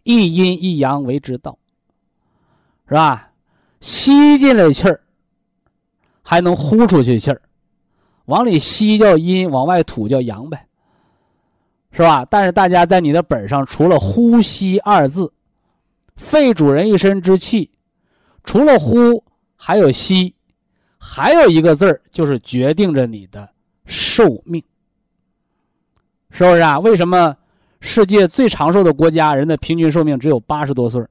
[0.03, 1.57] 一阴一阳为之道，
[2.87, 3.31] 是吧？
[3.81, 5.01] 吸进来气儿，
[6.23, 7.41] 还能呼出去气儿，
[8.27, 10.67] 往里吸叫阴，往外吐叫阳呗，
[11.92, 12.26] 是吧？
[12.28, 15.33] 但是大家在你的本上，除了“呼吸”二字，
[16.16, 17.70] 肺主人一身之气，
[18.44, 19.22] 除了呼，
[19.57, 20.35] 还有吸，
[20.98, 23.48] 还有一个字儿，就是决定着你的
[23.85, 24.62] 寿命，
[26.31, 26.78] 是不是啊？
[26.78, 27.37] 为什么？
[27.85, 31.05] 世界最长寿的国家，人的平均寿命只有八十多岁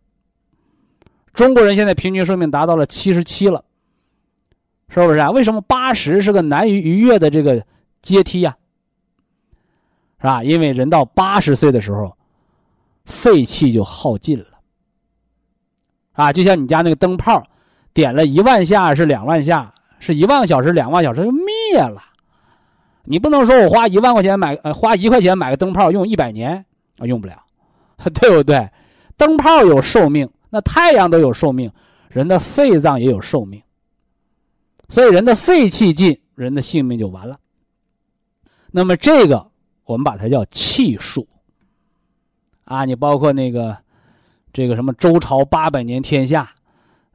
[1.34, 3.62] 中国人现在平均寿命达到了七十七了，
[4.88, 5.30] 是不是啊？
[5.32, 7.62] 为什么八十是个难以逾越的这个
[8.02, 8.56] 阶梯呀？
[10.22, 10.44] 是吧？
[10.44, 12.16] 因为人到八十岁的时候，
[13.06, 14.46] 废气就耗尽了。
[16.14, 17.44] 啊，就像你家那个灯泡，
[17.94, 22.02] 点了一万下是两万下，是一万个小时两万小时就灭了。
[23.04, 26.66] 你不能说我花一万块钱买，呃，花一块钱买个灯泡用一百年
[27.00, 27.44] 啊，用不了，
[28.14, 28.70] 对不对？
[29.18, 31.72] 灯泡有寿命，那太阳都有寿命，
[32.10, 33.62] 人的肺脏也有寿命。
[34.90, 37.40] 所以人的肺气尽，人的性命就完了。
[38.72, 39.51] 那么这个
[39.92, 41.28] 我们把它叫气数。
[42.64, 43.78] 啊，你包括那个
[44.54, 46.52] 这个什么周朝八百年天下，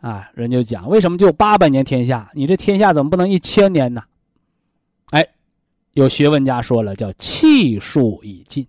[0.01, 2.29] 啊，人就讲为什么就八百年天下？
[2.35, 4.03] 你这天下怎么不能一千年呢？
[5.11, 5.27] 哎。
[5.93, 8.67] 有学问家说了，叫气数已尽。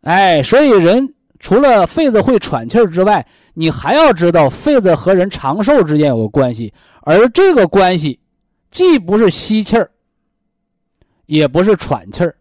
[0.00, 8.18] 哎，所以人除了肺子会喘气儿之外，你还要知道肺子和人长寿之间有个关系，而这个关系
[8.70, 9.91] 既不是吸气儿，
[11.32, 12.36] 也不是喘气儿，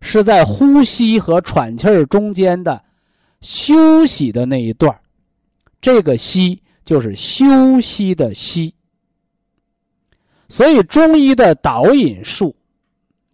[0.00, 2.80] 是在呼吸和喘气儿中间的
[3.40, 4.96] 休息的那一段
[5.80, 8.72] 这个息就是休息的息。
[10.48, 12.54] 所以中医的导引术，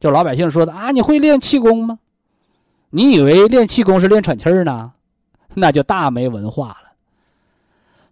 [0.01, 1.99] 就老百姓说的啊，你会练气功吗？
[2.88, 4.95] 你以为练气功是练喘气儿呢？
[5.53, 6.92] 那就大没文化了。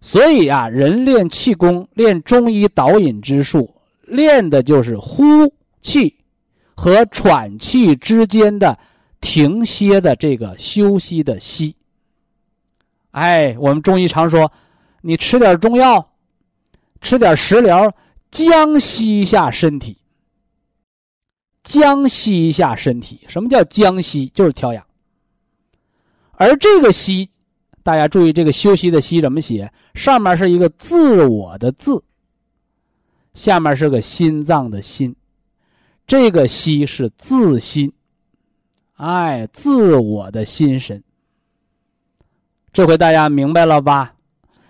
[0.01, 6.17] 所以啊，人练气功、练中医导引之术，练的就是呼气
[6.75, 8.79] 和喘气之间的
[9.19, 11.75] 停歇的这个休息的息。
[13.11, 14.51] 哎，我们中医常说，
[15.01, 16.13] 你吃点中药，
[17.01, 17.93] 吃点食疗。
[18.31, 19.97] 将息一下身体，
[21.65, 23.19] 将息一下身体。
[23.27, 24.31] 什么叫将息？
[24.33, 24.87] 就是调养。
[26.31, 27.29] 而这个息，
[27.83, 29.69] 大家注意，这个休息的息怎么写？
[29.95, 32.01] 上面是一个自我的自，
[33.33, 35.13] 下面是个心脏的心。
[36.11, 37.93] 这个息是自心，
[38.97, 41.01] 哎，自我的心神。
[42.73, 44.13] 这回大家明白了吧？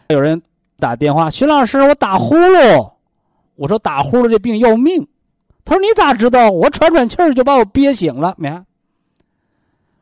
[0.09, 0.39] 有人
[0.77, 2.91] 打电话，徐老师，我打呼噜。
[3.55, 5.07] 我说打呼噜这病要命，
[5.65, 6.51] 他说你咋知道？
[6.51, 8.47] 我喘喘气儿就把我憋醒了，没？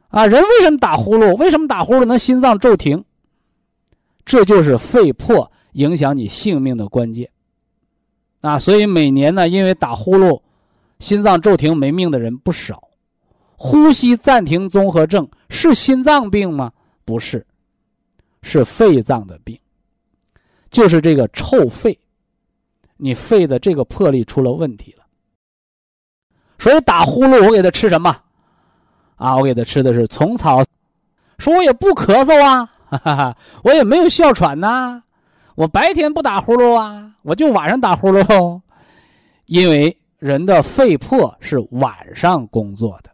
[0.09, 1.37] 啊，人为什么打呼噜？
[1.37, 3.05] 为什么打呼噜能心脏骤停？
[4.25, 7.29] 这就是肺破影响你性命的关键。
[8.41, 10.41] 啊，所以每年呢，因为打呼噜，
[10.99, 12.83] 心脏骤停没命的人不少。
[13.55, 16.71] 呼吸暂停综合症是心脏病吗？
[17.03, 17.45] 不是，
[18.41, 19.59] 是肺脏的病，
[20.69, 21.99] 就是这个臭肺，
[22.95, 25.03] 你肺的这个魄力出了问题了。
[26.57, 28.15] 所以打呼噜，我给他吃什么？
[29.15, 30.63] 啊，我给他吃的是虫草。
[31.37, 35.01] 说我也不咳嗽啊，哈哈哈，我也没有哮喘呐，
[35.55, 38.61] 我白天不打呼噜啊，我就晚上打呼噜，
[39.47, 43.09] 因为人的肺魄是晚上工作的。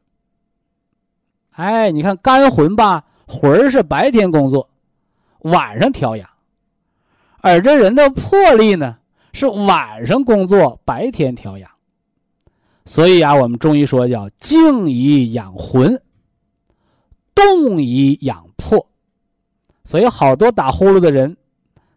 [1.51, 4.67] 哎，你看肝魂吧，魂儿是白天工作，
[5.43, 6.27] 晚上调养；
[7.41, 8.97] 而这人的魄力呢，
[9.31, 11.69] 是晚上工作，白天调养。
[12.85, 16.01] 所以啊，我们中医说叫静以养魂，
[17.33, 18.85] 动以养魄。
[19.83, 21.37] 所以好多打呼噜的人，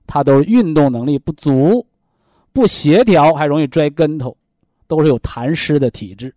[0.07, 1.87] 他都运动能力不足，
[2.53, 4.37] 不协调，还容易摔跟头，
[4.88, 6.35] 都是有痰湿的体质，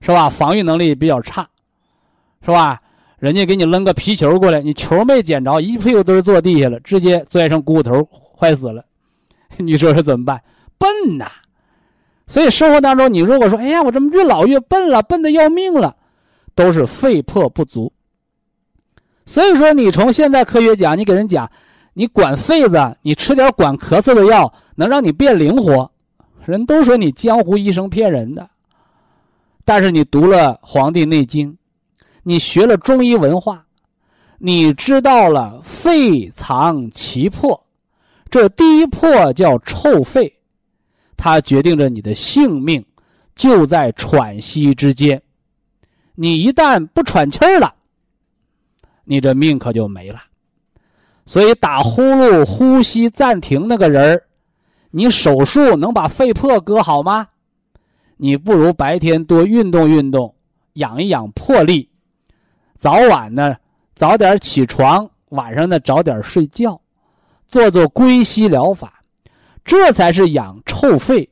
[0.00, 0.30] 是吧？
[0.30, 1.46] 防御能力比较差。
[2.42, 2.80] 是吧？
[3.18, 8.08] 人家给你扔个皮球过来，你球没捡着，一屁股墩坐地下了，直接摔成骨头，
[8.38, 8.84] 坏死了。
[9.56, 10.40] 你说说怎么办？
[10.78, 11.26] 笨呐！
[12.28, 15.96] 所以生活当中，你如果说，哎呀，我怎么越老越笨了，笨的要命了，
[16.54, 17.92] 都是肺魄不足。
[19.24, 21.50] 所以说，你从现在科学讲，你给人讲，
[21.94, 25.90] 你管肺子，你吃点管咳嗽的药，能让你变灵活，
[26.46, 28.48] 人都说你江湖医生骗人的。
[29.64, 31.52] 但是你读了《黄帝内经》。
[32.28, 33.64] 你学了中医文化，
[34.38, 37.64] 你知道了肺藏其魄，
[38.28, 40.36] 这第一魄叫臭肺，
[41.16, 42.84] 它决定着你的性命
[43.36, 45.22] 就在喘息之间。
[46.16, 47.72] 你一旦不喘气儿了，
[49.04, 50.20] 你这命可就没了。
[51.26, 54.22] 所以打呼噜、呼吸暂停那个人儿，
[54.96, 57.28] 你手术能把肺魄割好吗？
[58.16, 60.34] 你不如白天多运动运动，
[60.72, 61.90] 养一养魄力。
[62.76, 63.56] 早晚呢，
[63.94, 66.80] 早点起床，晚上呢早点睡觉，
[67.46, 69.04] 做做归息疗法，
[69.62, 71.28] 这才是养臭肺、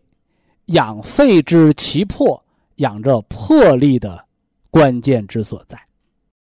[0.66, 2.44] 养肺之其魄、
[2.76, 4.26] 养这魄力的
[4.70, 5.80] 关键之所在。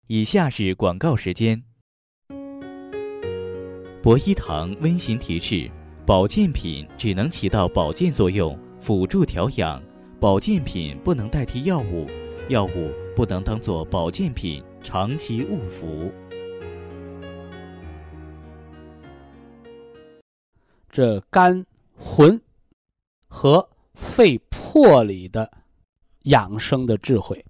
[0.07, 1.63] 以下是广告时间。
[4.03, 5.71] 博一堂温馨提示：
[6.07, 9.83] 保健品只能起到保健作用，辅助调养；
[10.21, 12.07] 保健品不能代替药物，
[12.49, 14.63] 药物不能当做保健品。
[14.85, 16.13] 长期误服，
[20.89, 21.67] 这肝
[21.99, 22.41] 魂
[23.27, 25.51] 和肺魄里的
[26.23, 27.45] 养生的智慧。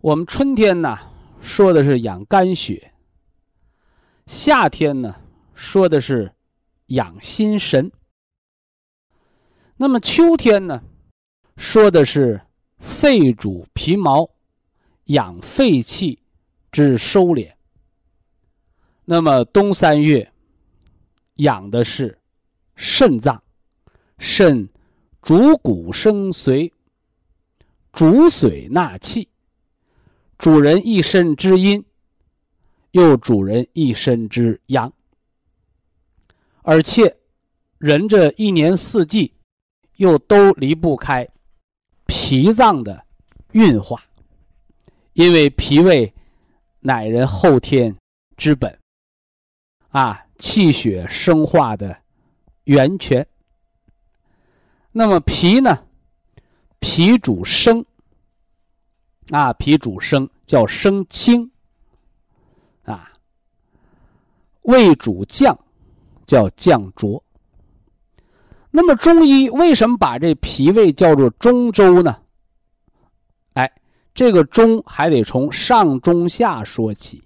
[0.00, 0.96] 我们春天呢
[1.40, 2.92] 说的是养肝血，
[4.26, 5.16] 夏天呢
[5.52, 6.32] 说的是
[6.86, 7.90] 养心神，
[9.76, 10.82] 那么秋天呢
[11.56, 12.40] 说的是
[12.78, 14.30] 肺主皮毛。
[15.08, 16.18] 养肺气
[16.72, 17.52] 之收敛。
[19.04, 20.32] 那么冬三月
[21.34, 22.18] 养的是
[22.74, 23.42] 肾脏，
[24.18, 24.66] 肾
[25.20, 26.72] 主骨生髓，
[27.92, 29.28] 主髓纳气，
[30.38, 31.84] 主人一身之阴，
[32.92, 34.90] 又主人一身之阳。
[36.64, 37.14] 而且
[37.78, 39.32] 人这一年四季
[39.96, 41.28] 又都离不开
[42.06, 43.04] 脾脏的
[43.52, 44.02] 运化。
[45.12, 46.12] 因为脾胃
[46.80, 47.94] 乃人后天
[48.36, 48.76] 之本，
[49.90, 51.96] 啊，气血生化的
[52.64, 53.24] 源泉。
[54.90, 55.86] 那么脾呢？
[56.80, 57.84] 脾主生，
[59.30, 61.52] 啊，脾主生叫生清，
[62.82, 63.12] 啊，
[64.62, 65.56] 胃主降，
[66.26, 67.22] 叫降浊。
[68.70, 72.20] 那么中医为什么把这脾胃叫做中州呢？
[73.52, 73.70] 哎
[74.12, 77.22] 这个中还得从上中下说起。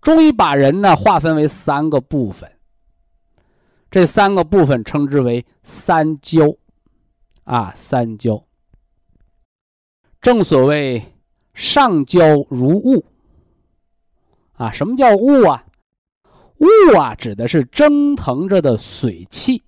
[0.00, 2.50] 中医把人呢划分为三个部分，
[3.90, 6.56] 这三个部分称之为三焦，
[7.44, 8.42] 啊，三焦。
[10.22, 11.02] 正所谓
[11.52, 13.04] 上焦如雾，
[14.54, 15.65] 啊，什么叫雾啊？
[16.58, 19.62] 雾啊，指的是蒸腾着的水汽。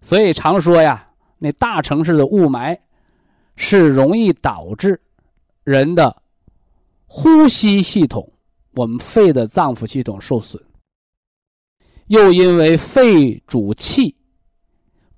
[0.00, 2.78] 所以常说呀，那大城市的雾霾。
[3.58, 5.00] 是容易导致
[5.64, 6.14] 人的
[7.06, 8.30] 呼吸系统，
[8.72, 10.62] 我们肺的脏腑系统受损。
[12.08, 14.14] 又因为肺主气，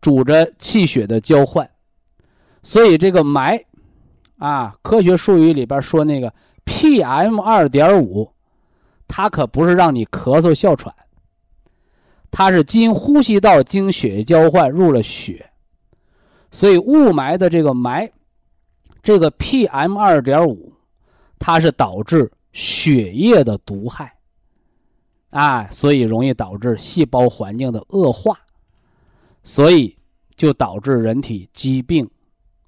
[0.01, 1.69] 主着气血的交换，
[2.63, 3.61] 所以这个霾，
[4.37, 6.33] 啊，科学术语里边说那个
[6.65, 8.33] PM 二点五，
[9.09, 10.95] 它可不是让你咳嗽哮喘，
[12.31, 15.51] 它是经呼吸道经血液交换入了血，
[16.53, 18.09] 所以雾霾的这个霾，
[19.03, 20.73] 这个 PM 二点五，
[21.39, 24.15] 它是导致血液的毒害，
[25.31, 28.39] 啊，所以容易导致细胞环境的恶化，
[29.43, 29.97] 所以
[30.37, 32.09] 就导致人体疾病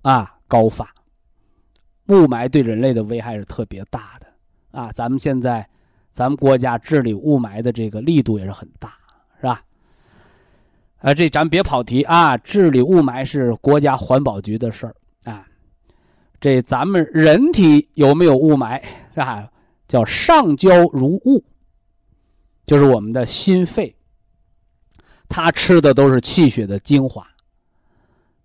[0.02, 0.92] 啊高发。
[2.06, 4.26] 雾霾对人类的危害是特别大的
[4.72, 4.90] 啊！
[4.92, 5.68] 咱们现在，
[6.10, 8.92] 咱们国家治理雾霾的这个力度也是很大，
[9.38, 9.62] 是吧？
[10.98, 12.36] 啊，这咱别跑题啊！
[12.36, 14.94] 治理雾霾是国家环保局的事儿
[15.24, 15.46] 啊。
[16.40, 18.82] 这咱们人体有没有雾霾
[19.14, 19.48] 是吧？
[19.88, 21.42] 叫上焦如雾，
[22.66, 23.96] 就是我们的心肺，
[25.28, 27.26] 它吃的都是气血的精华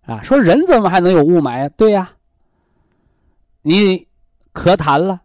[0.04, 0.22] 啊。
[0.24, 1.68] 说人怎么还能有雾霾？
[1.70, 2.14] 对呀，
[3.64, 4.08] 你
[4.54, 5.22] 咳痰了，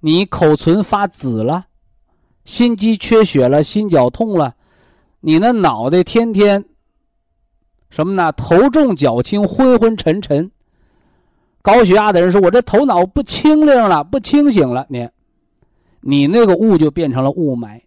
[0.00, 1.66] 你口唇发紫了，
[2.44, 4.56] 心肌缺血了，心绞痛了。
[5.20, 6.64] 你那脑袋天天
[7.90, 8.32] 什么呢？
[8.32, 10.50] 头重脚轻，昏昏沉沉。
[11.60, 15.06] 高血压的人说：“我这头脑不清灵了，不清醒了。”你，
[16.00, 17.82] 你那个雾就变成了雾霾，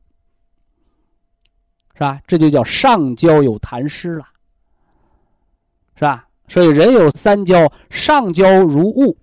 [1.95, 2.21] 是吧？
[2.27, 4.25] 这就叫上焦有痰湿了，
[5.95, 6.27] 是吧？
[6.47, 9.17] 所以人有三焦：上焦如雾，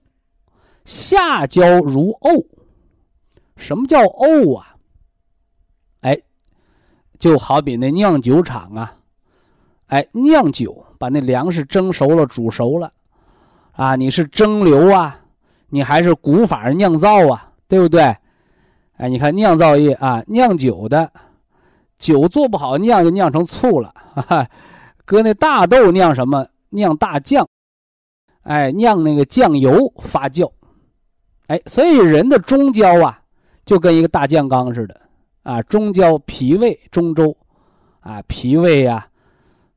[0.84, 2.44] 下焦如沤。
[3.60, 4.74] 什么叫沤啊？
[6.00, 6.18] 哎
[7.18, 8.94] 就好比那酿酒厂啊，
[9.88, 12.90] 哎，酿酒把那粮食蒸熟了、煮熟了，
[13.72, 15.20] 啊，你是蒸馏啊，
[15.68, 18.16] 你还是古法酿造啊，对不对？
[18.96, 21.12] 哎，你看酿造业啊，酿酒的
[21.98, 24.50] 酒做不好，酿就酿成醋了，哈哈，
[25.04, 26.46] 搁那大豆酿什么？
[26.70, 27.46] 酿大酱，
[28.44, 30.50] 哎，酿那个酱油发酵，
[31.48, 33.19] 哎，所以人的中焦啊，
[33.64, 35.00] 就跟一个大酱缸似的。
[35.42, 37.34] 啊，中焦脾胃中州，
[38.00, 39.08] 啊，脾胃呀，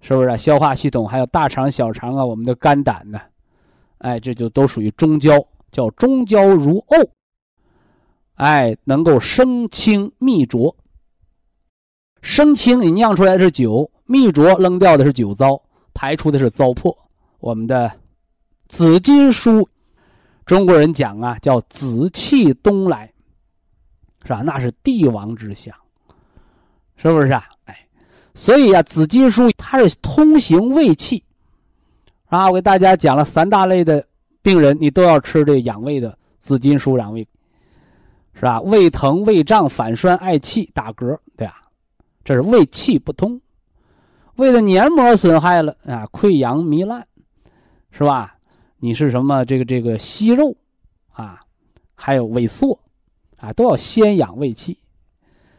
[0.01, 1.07] 是不是消化系统？
[1.07, 3.19] 还有大肠、小肠啊，我们的肝胆呢？
[3.99, 7.07] 哎，这就都属于中焦，叫中焦如沤。
[8.35, 10.75] 哎，能够生清秘浊。
[12.21, 15.61] 生清你酿出来的是酒，秘浊扔掉的是酒糟，
[15.93, 16.93] 排出的是糟粕。
[17.39, 17.89] 我们的
[18.67, 19.65] 紫金书，
[20.45, 23.12] 中国人讲啊，叫紫气东来。
[24.23, 24.41] 是吧？
[24.41, 25.75] 那是帝王之相，
[26.95, 27.43] 是不是啊？
[27.65, 27.77] 哎，
[28.33, 31.23] 所以啊，紫金书它是通行胃气，
[32.27, 34.05] 啊，我给大家讲了三大类的
[34.41, 37.27] 病人，你都要吃这养胃的紫金书养胃，
[38.33, 38.61] 是吧？
[38.61, 41.61] 胃疼、胃胀、反酸、嗳气、打嗝，对吧？
[42.23, 43.39] 这是胃气不通，
[44.35, 47.05] 胃的黏膜损害了啊，溃疡糜烂，
[47.91, 48.35] 是吧？
[48.77, 49.43] 你是什么？
[49.43, 50.55] 这个这个息肉
[51.11, 51.41] 啊，
[51.93, 52.79] 还有萎缩。
[53.43, 54.79] 啊，都要先养胃气，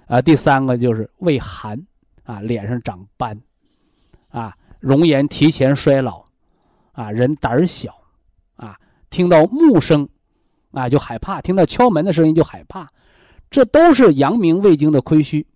[0.07, 1.78] 啊，第三个就是胃寒，
[2.22, 3.39] 啊，脸上长斑，
[4.30, 6.24] 啊，容颜提前衰老，
[6.93, 7.95] 啊，人胆儿小，
[8.57, 8.80] 啊，
[9.11, 10.09] 听到木声，
[10.70, 12.89] 啊，就害怕，听到敲门的声音就害怕，
[13.51, 15.47] 这都是阳明胃经的亏虚。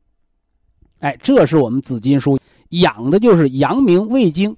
[0.99, 4.55] 哎，这是我们紫金书养的就是阳明胃经，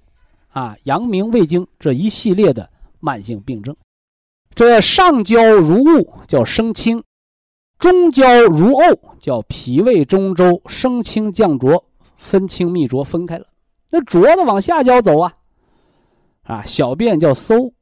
[0.49, 2.69] 啊，阳明胃经这一系列的
[2.99, 3.77] 慢性病症。
[4.57, 7.01] 这上焦如雾，叫生清。
[7.81, 11.83] 中焦如沤，叫脾胃中周升清降浊，
[12.19, 13.47] 分清泌浊分开了。
[13.89, 15.35] 那浊的往下焦走啊，
[16.43, 17.73] 啊，小便叫馊，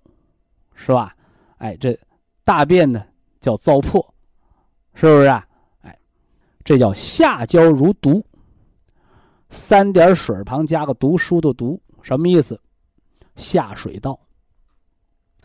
[0.74, 1.14] 是吧？
[1.56, 1.98] 哎，这
[2.44, 3.04] 大便呢
[3.40, 4.06] 叫糟粕，
[4.94, 5.44] 是不是啊？
[5.82, 5.98] 哎，
[6.64, 8.24] 这叫下焦如毒。
[9.50, 12.60] 三点水旁加个读书的读，什么意思？
[13.34, 14.18] 下水道。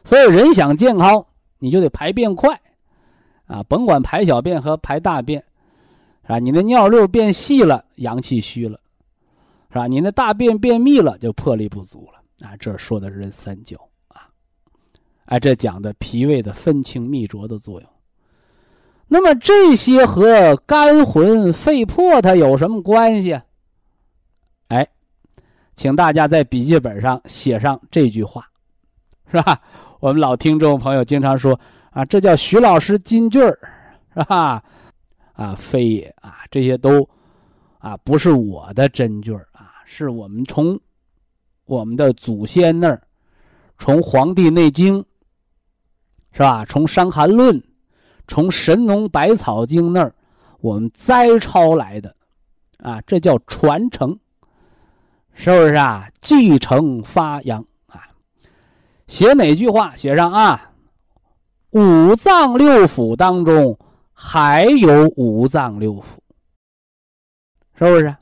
[0.03, 1.25] 所以人想健康，
[1.57, 2.61] 你就得排便快。
[3.45, 5.43] 啊，甭管排小便和排大便，
[6.23, 6.39] 是吧？
[6.39, 8.79] 你的尿溜变细了，阳气虚了，
[9.69, 9.85] 是吧？
[9.85, 12.47] 你那大便便秘了，就魄力不足了。
[12.47, 13.77] 啊，这说的是人三焦
[14.07, 14.29] 啊，
[15.25, 17.89] 哎，这讲的脾胃的分清泌浊的作用。
[19.07, 23.39] 那么这些和肝魂肺魄它有什么关系？
[24.69, 24.87] 哎，
[25.75, 28.47] 请大家在笔记本上写上这句话，
[29.29, 29.61] 是吧？
[29.99, 31.59] 我们老听众朋友经常说。
[31.93, 33.57] 啊，这叫徐老师金句儿，
[34.15, 34.63] 是吧？
[35.33, 37.07] 啊，非也啊，这些都
[37.77, 40.79] 啊不是我的真句儿啊，是我们从
[41.65, 43.01] 我们的祖先那儿，
[43.77, 44.99] 从《黄帝内经》
[46.31, 46.65] 是吧？
[46.65, 47.59] 从《伤寒论》，
[48.27, 50.15] 从《神农百草经》那儿，
[50.61, 52.15] 我们摘抄来的
[52.77, 54.17] 啊，这叫传承，
[55.33, 56.09] 是不是啊？
[56.21, 58.01] 继承发扬啊，
[59.07, 60.71] 写哪句话写上啊？
[61.73, 63.77] 五脏六腑当中
[64.13, 66.03] 还有五脏六腑，
[67.79, 68.15] 是不是？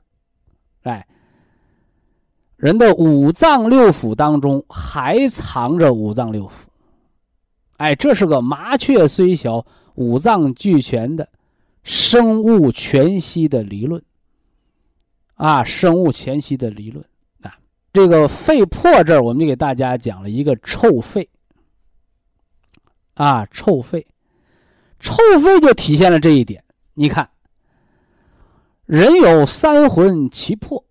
[0.83, 1.05] 哎，
[2.55, 6.51] 人的五脏六腑当中还藏着五脏六腑。
[7.75, 11.27] 哎，这是个麻雀虽小，五脏俱全的
[11.83, 14.01] 生物全息的理论。
[15.33, 17.03] 啊，生物全息的理论
[17.41, 17.57] 啊，
[17.91, 21.27] 这个肺破这儿，我们就给大家讲了一个臭肺。
[23.13, 24.05] 啊，臭肺，
[24.99, 26.63] 臭肺就体现了这一点。
[26.93, 27.29] 你看，
[28.85, 30.83] 人有三魂七魄，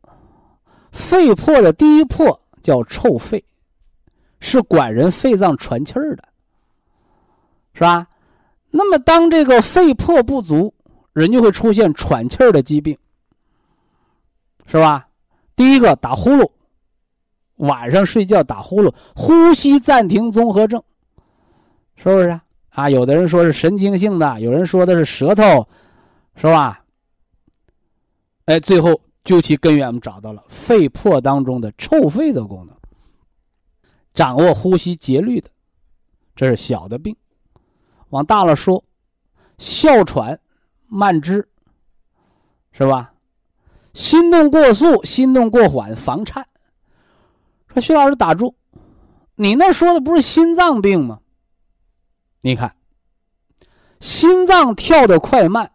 [0.93, 3.45] 肺魄的第一魄叫臭肺，
[4.39, 6.25] 是管人肺脏喘气儿的。
[7.73, 8.07] 是吧？
[8.71, 10.75] 那么当这个肺魄不足，
[11.13, 12.99] 人就会出现喘气儿的疾病，
[14.67, 15.09] 是吧？
[15.57, 16.51] 第一个打呼噜，
[17.57, 20.83] 晚上睡觉打呼噜，呼吸暂停综合症，
[22.03, 22.43] 是不是啊？
[22.71, 25.69] 啊，有的人说是神经性的，有人说的是舌头，
[26.35, 26.83] 是吧？
[28.47, 32.75] 哎，最后究其根源，我们找到了肺魄当中的臭肺的功能，
[34.15, 35.51] 掌握呼吸节律的，
[36.35, 37.15] 这是小的病。
[38.09, 38.83] 往大了说，
[39.59, 40.41] 哮喘、
[40.87, 41.47] 慢支，
[42.73, 43.13] 是吧？
[43.93, 46.47] 心动过速、心动过缓、房颤。
[47.69, 48.55] 说徐老师打住，
[49.35, 51.20] 你那说的不是心脏病吗？
[52.41, 52.75] 你看，
[54.01, 55.71] 心脏跳的快慢，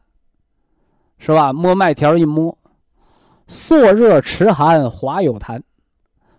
[1.17, 1.53] 是吧？
[1.53, 2.57] 摸脉条一摸，
[3.47, 5.61] 缩热迟寒滑有痰，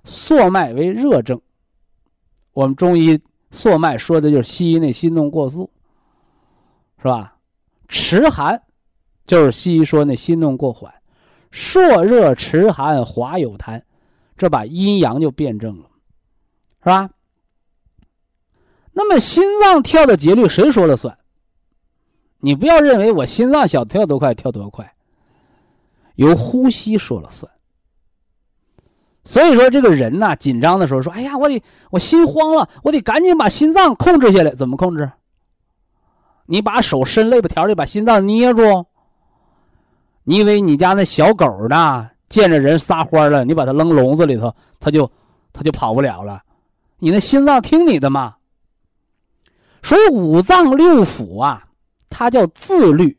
[0.05, 1.41] 缩脉为热症。
[2.53, 3.21] 我们中医
[3.51, 5.71] 缩脉说的就是西医那心动过速。
[6.99, 7.37] 是吧？
[7.89, 8.61] 迟寒，
[9.27, 10.93] 就是西医说那心动过缓，
[11.53, 13.81] 朔热迟寒滑有痰，
[14.37, 15.89] 这把阴阳就辩证了，
[16.81, 17.09] 是吧？
[18.99, 21.19] 那么心脏跳的节律谁说了算？
[22.39, 24.91] 你不要认为我心脏想跳多快跳多快，
[26.15, 27.53] 由呼吸说了算。
[29.23, 35.13] 所以说这个人呐，紧张的时候说：“哎呀，我得我心慌了，我得赶紧把心脏控制下来。”怎么控制？
[36.47, 38.87] 你把手伸肋巴条里，把心脏捏住。
[40.25, 42.09] 你以为你家那小狗呢？
[42.31, 45.11] 见着人撒欢了，你把它扔笼子里头，它就
[45.53, 46.43] 它就跑不了了。
[46.99, 48.36] 你那心脏听你的吗？
[49.87, 51.69] 所以五脏六腑啊，
[52.11, 53.17] 它叫自律、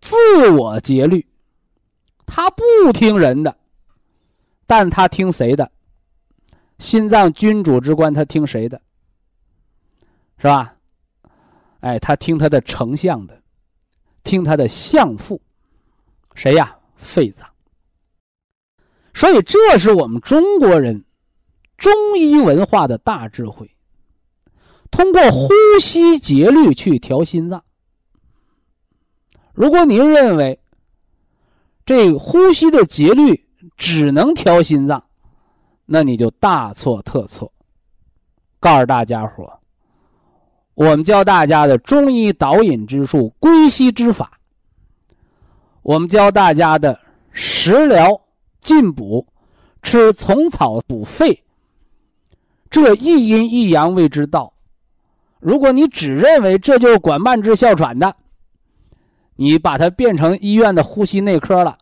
[0.00, 0.16] 自
[0.50, 1.24] 我节律，
[2.26, 3.56] 它不听人的，
[4.66, 5.70] 但它听谁的？
[6.80, 8.82] 心脏君主之官，它听谁的？
[10.38, 10.74] 是吧？
[11.78, 13.40] 哎，他听他的丞相的，
[14.24, 15.40] 听他的相父，
[16.34, 16.76] 谁呀？
[16.96, 17.48] 肺脏。
[19.14, 21.04] 所以这是我们中国人
[21.76, 23.75] 中医文化的大智慧，
[24.96, 27.62] 通过呼吸节律去调心脏。
[29.52, 30.58] 如果您认为
[31.84, 35.04] 这呼吸的节律只能调心脏，
[35.84, 37.52] 那你就大错特错。
[38.58, 39.60] 告诉大家伙
[40.72, 44.40] 我们教大家的中医导引之术、归息之法，
[45.82, 46.98] 我们教大家的
[47.32, 48.18] 食疗
[48.62, 49.26] 进补，
[49.82, 51.44] 吃虫草补肺，
[52.70, 54.54] 这一阴一阳谓之道。
[55.46, 58.16] 如果你只认为这就是管慢支哮喘的，
[59.36, 61.78] 你把它变成医院的呼吸内科了，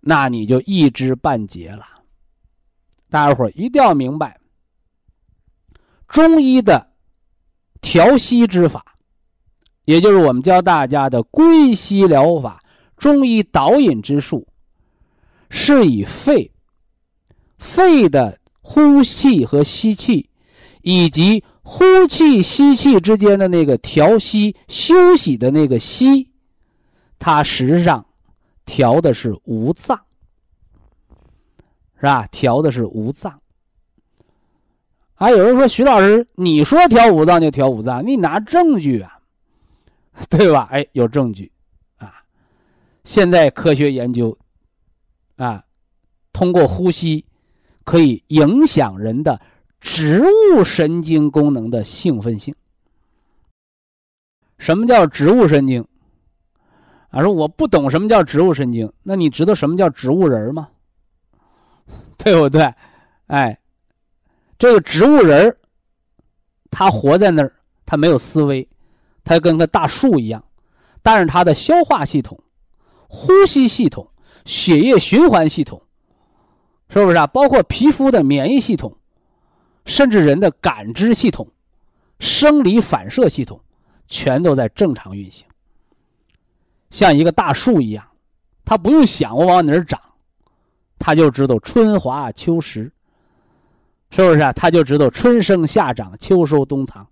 [0.00, 1.86] 那你就一知半解了。
[3.08, 4.38] 大家伙一定要明白，
[6.08, 6.90] 中医的。
[7.80, 8.84] 调息之法，
[9.86, 12.60] 也就是我们教大家的归息疗法、
[12.98, 14.46] 中医导引之术，
[15.48, 16.52] 是以肺、
[17.56, 20.28] 肺的呼气和吸气，
[20.82, 21.42] 以及
[21.72, 26.28] 呼气吸气之间的那个调息休息的那个息，
[27.16, 28.04] 它实际上
[28.66, 29.96] 调的是五脏，
[31.94, 32.26] 是吧？
[32.32, 33.40] 调的是五脏。
[35.14, 39.20] 还有人说徐老师，你说调五脏就调五脏，你拿证据啊，
[40.28, 40.66] 对吧？
[40.72, 41.52] 哎，有证据，
[41.98, 42.14] 啊，
[43.04, 44.36] 现在科学研究，
[45.36, 45.62] 啊，
[46.32, 47.24] 通过呼吸
[47.84, 49.40] 可以影响人的
[49.80, 52.54] 植物神经功能的兴奋性。
[54.58, 55.86] 什么叫植物神经？
[57.08, 60.68] 啊，说我不懂什么叫植物神经，那你知道什么叫植物人吗？
[62.18, 62.72] 对不对？
[63.26, 63.58] 哎。
[64.58, 65.56] 这个植物人，
[66.70, 67.50] 他活在那儿，
[67.86, 68.68] 他没有思维，
[69.24, 70.44] 他跟个大树一样，
[71.00, 72.38] 但是他的消化系统、
[73.08, 74.10] 呼吸系统、
[74.44, 75.80] 血液循环系统，
[76.90, 77.26] 是不是啊？
[77.26, 78.98] 包括皮肤的免疫系统，
[79.84, 81.48] 甚至人的感知系统、
[82.18, 83.60] 生理反射系统，
[84.06, 85.46] 全都在正常运行，
[86.90, 88.06] 像一个大树一样，
[88.64, 90.00] 它不用想我往哪儿长，
[90.98, 92.92] 他就知道春华秋实，
[94.10, 94.52] 是不是啊？
[94.52, 97.06] 他就知道春生夏长秋收冬藏。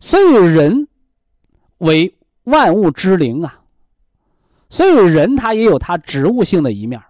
[0.00, 0.88] 所以人
[1.78, 2.12] 为
[2.44, 3.60] 万物之灵啊，
[4.68, 7.00] 所以人他也有他植物性的一面，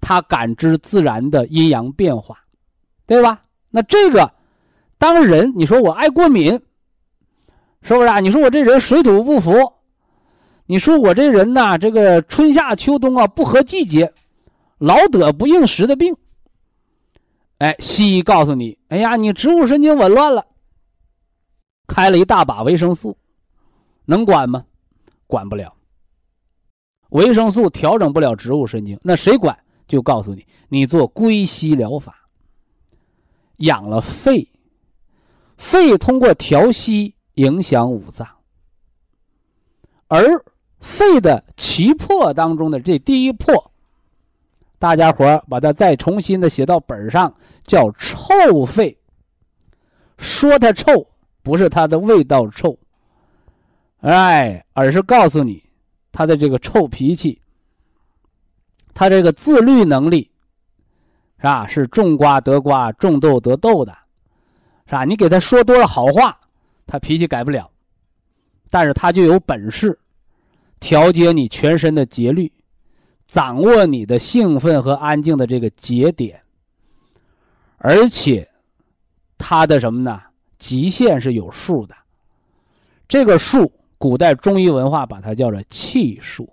[0.00, 2.39] 他感知自然的阴阳变化，
[3.10, 3.42] 对吧？
[3.70, 4.32] 那这个
[4.96, 6.52] 当人你说我爱过敏，
[7.82, 8.20] 是不是啊？
[8.20, 9.50] 你说我这人水土不服，
[10.66, 14.12] 你说我这人呐，这个春夏秋冬啊不合季节。
[14.78, 16.16] 老得不应时的病，
[17.58, 20.46] 哎，西医告诉你，哎呀，你植物神经紊乱了，
[21.88, 23.18] 开了一大把维生素，
[24.04, 24.64] 能管吗？
[25.26, 25.74] 管不了。
[27.08, 29.58] 维生素调整不了植物神经，那谁管？
[29.88, 32.19] 就告诉你，你做归西疗法，
[33.60, 34.46] 养了肺，
[35.56, 38.28] 肺通过调息影响五脏，
[40.08, 40.44] 而
[40.80, 43.72] 肺的七魄当中的这第一魄。
[44.78, 47.34] 大家伙把它再重新的写到本上，
[47.64, 48.96] 叫臭肺。
[50.16, 51.06] 说它臭，
[51.42, 52.78] 不是它的味道臭，
[54.00, 55.62] 哎，而是告诉你，
[56.12, 57.40] 它的这个臭脾气，
[58.94, 60.29] 他这个自律能力，
[61.40, 61.66] 是吧？
[61.66, 63.96] 是种瓜得瓜，种豆得豆的，
[64.86, 65.04] 是吧？
[65.04, 66.38] 你给他说多少好话，
[66.86, 67.70] 他脾气改不了，
[68.70, 69.98] 但是他就有本事
[70.78, 72.52] 调节你全身的节律。
[73.26, 76.42] 掌握你的兴奋和安静的这个节点，
[77.78, 78.50] 而且，
[79.38, 80.20] 他的什么呢？
[80.58, 81.94] 极限是有数的。
[83.06, 86.52] 这个数，古代中医文化把它叫做气数，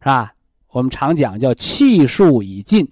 [0.00, 0.34] 是吧？
[0.70, 2.90] 我们常讲叫气数已尽，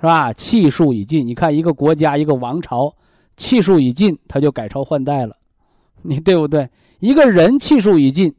[0.00, 0.32] 是吧？
[0.32, 1.26] 气数已尽。
[1.26, 2.96] 你看一个国家、一个王朝，
[3.36, 5.36] 气数已尽，他就改朝换代了，
[6.00, 6.70] 你对不对？
[7.00, 8.34] 一个人气数已尽，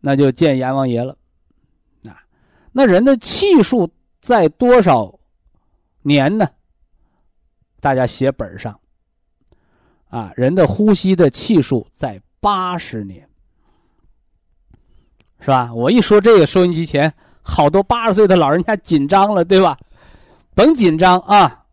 [0.00, 1.16] 那就见阎王爷了。
[2.06, 2.14] 啊
[2.72, 3.90] 那人的气数
[4.20, 5.18] 在多少
[6.02, 6.48] 年呢？
[7.80, 8.78] 大家写本上。
[10.10, 13.28] 啊，人的呼吸的气数在八十年，
[15.40, 15.74] 是吧？
[15.74, 19.76] 我一说这个，收音机前好多八十岁的老人家紧张了，对吧？
[20.54, 21.64] 甭紧张啊，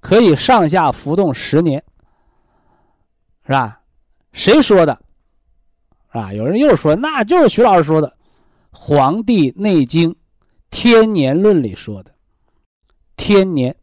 [0.00, 1.82] 可以上下浮动十年，
[3.44, 3.80] 是吧？
[4.32, 4.98] 谁说的？
[6.08, 8.08] 啊，有人又说，那就是徐老师说的，
[8.70, 10.10] 《黄帝内经》。
[10.74, 12.10] 天年论里说的，
[13.18, 13.76] 天年，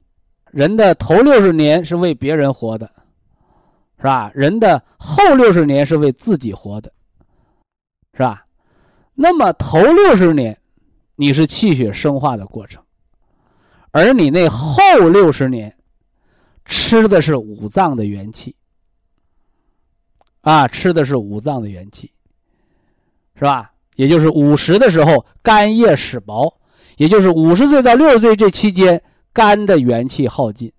[0.50, 2.90] 人的头六十年是为别人活的，
[3.98, 4.32] 是吧？
[4.34, 6.92] 人的后六十年是为自己活的，
[8.14, 8.44] 是吧？
[9.14, 10.60] 那么头六十年，
[11.16, 12.84] 你是气血生化的过程，
[13.92, 14.82] 而你那后
[15.12, 15.76] 六十年，
[16.66, 18.56] 吃的是五脏的元气，
[20.42, 22.12] 啊，吃的是五脏的元气，
[23.36, 23.72] 是吧？
[23.96, 26.56] 也就是五十的时候，肝叶始薄。
[26.98, 30.70] 也就是五十岁到六十岁这期间，肝的元气耗尽；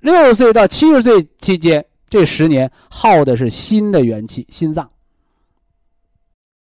[0.00, 4.84] 六十岁到七十岁期间，这十年耗的是心的元气，心脏；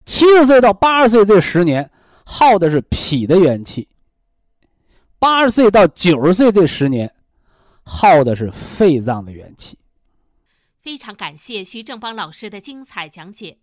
[0.05, 1.89] 七十岁到八十岁这十年
[2.23, 3.87] 耗的是脾的元气；
[5.19, 7.13] 八十岁到九十岁这十年
[7.83, 9.77] 耗的是肺脏的元气。
[10.77, 13.57] 非常感谢徐正邦老师的精彩讲解。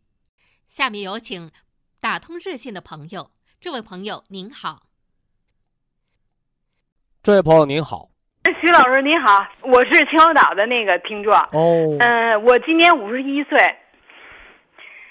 [0.69, 1.51] 下面有请
[1.99, 4.83] 打通热线的朋友，这位朋友您好。
[7.23, 8.11] 这位朋友您好，
[8.61, 13.59] 徐老师您好，我是秦皇岛的那个听众哦，嗯，我今年五十一岁，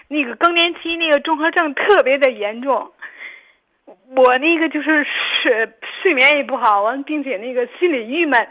[0.08, 2.94] 那个更年期那个综合症特别的严重，
[3.86, 5.06] 我那个就是
[5.46, 8.48] 睡睡眠也不好，完并且那个心里郁闷。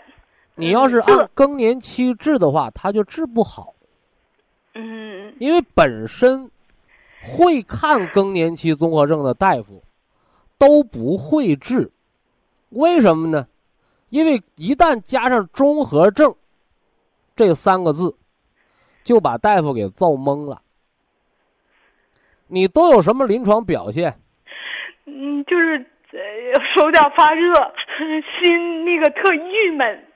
[0.55, 3.75] 你要是按更年期治的话，他就治不好。
[4.75, 6.49] 嗯，因为本身
[7.21, 9.83] 会看更年期综合症的大夫
[10.57, 11.91] 都不会治，
[12.71, 13.49] 为什么呢？
[14.11, 16.33] 因为一旦加上综合症
[17.35, 18.15] 这三个字，
[19.03, 20.63] 就把大夫给造懵了。
[22.47, 24.17] 你都有什么临床表现？
[25.07, 25.85] 嗯，就是呃
[26.75, 27.55] 手脚发热，
[28.39, 30.07] 心那个特郁闷。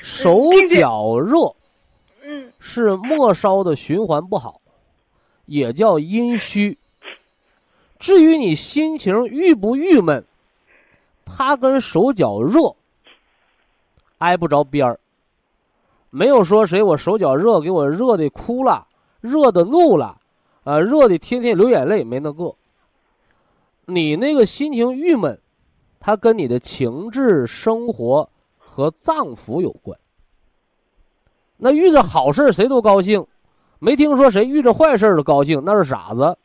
[0.00, 1.54] 手脚热，
[2.22, 4.60] 嗯，是末梢的循环不好，
[5.46, 6.76] 也叫阴虚。
[7.98, 10.24] 至于你心情郁不郁闷，
[11.24, 12.74] 它跟手脚热。
[14.18, 14.98] 挨不着边儿，
[16.08, 18.86] 没有说谁我手脚热，给我热的哭了，
[19.20, 20.18] 热的怒了，
[20.64, 22.54] 啊，热的天天流眼泪，没那个。
[23.86, 25.38] 你那个心情郁闷，
[26.06, 28.28] 它跟你的情志生活
[28.58, 29.98] 和脏腑有关。
[31.56, 33.26] 那遇着好事谁都高兴，
[33.78, 36.36] 没听说谁遇着坏事都高兴，那是傻子，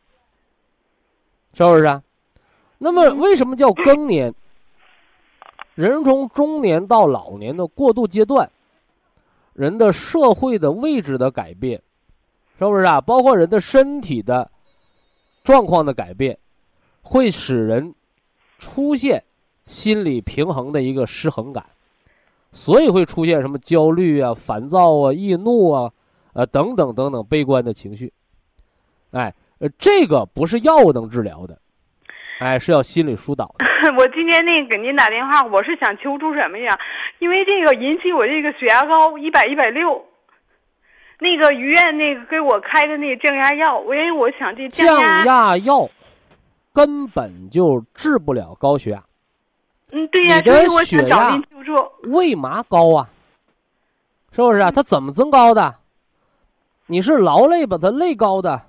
[1.51, 2.01] 是不是？
[2.77, 4.33] 那么为什么叫更年？
[5.75, 8.49] 人从中年到老年的过渡阶段，
[9.51, 11.81] 人的社会的位置的改变，
[12.57, 13.01] 是不是啊？
[13.01, 14.49] 包括人的身体的
[15.43, 16.39] 状况的改变，
[17.01, 17.93] 会使人
[18.57, 19.21] 出现
[19.69, 21.63] 心理平衡的一个失衡感，
[22.51, 25.91] 所以会出现什么焦虑啊、烦躁啊、易怒啊，
[26.33, 28.11] 呃等等等等悲观的情绪。
[29.11, 31.55] 哎，呃，这个不是药物能治疗的。
[32.39, 33.65] 哎，是要心理疏导的。
[33.95, 36.75] 我今天那个给您打电话，我是想求助什么呀？
[37.19, 40.03] 因为这个引起我这个血压高一百一百六，
[41.19, 45.87] 那个医院那个给我开的那个降压药，因为我想这降压药
[46.73, 49.03] 根本就治不了高血压。
[49.91, 52.11] 嗯，对呀，所以我想找您求助。
[52.11, 53.09] 为嘛高啊？
[54.31, 54.69] 是不是啊？
[54.71, 55.75] 它怎么增高的？
[56.85, 58.61] 你是劳累把它累高的？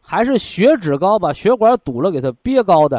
[0.00, 2.98] 还是血脂高，把血管堵了，给它憋高的；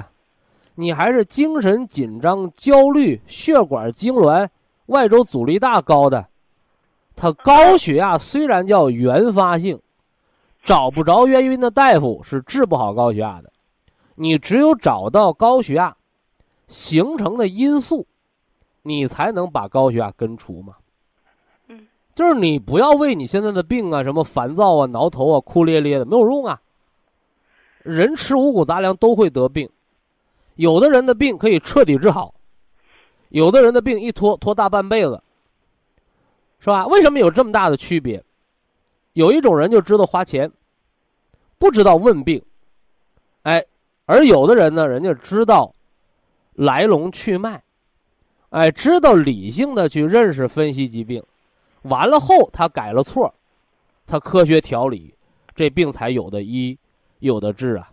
[0.73, 4.47] 你还是精神紧张、焦虑、血管痉挛、
[4.87, 6.25] 外周阻力大高的。
[7.15, 9.79] 他高血压虽然叫原发性，
[10.63, 13.51] 找不着原因的大夫是治不好高血压的。
[14.15, 15.95] 你只有找到高血压
[16.68, 18.05] 形成的因素，
[18.82, 20.76] 你才能把高血压根除嘛。
[21.68, 26.61] 嗯，就是你不要为你现在的病啊，什么烦躁啊、挠头啊、哭咧咧的，没有用啊。
[27.84, 29.70] 人吃五谷杂粮都会得病，
[30.55, 32.34] 有的人的病可以彻底治好，
[33.30, 35.22] 有的人的病一拖拖大半辈子，
[36.59, 36.88] 是吧？
[36.88, 38.24] 为什么有这么大的区别？
[39.13, 40.51] 有一种人就知道花钱，
[41.59, 42.41] 不知道问病，
[43.43, 43.63] 哎，
[44.07, 45.72] 而有的人呢，人家知道
[46.55, 47.61] 来龙去脉，
[48.49, 51.23] 哎，知道理性的去认识分析疾病，
[51.83, 53.33] 完了后他改了错，
[54.07, 55.13] 他科学调理，
[55.53, 56.77] 这病才有的医。
[57.19, 57.89] 有的治啊，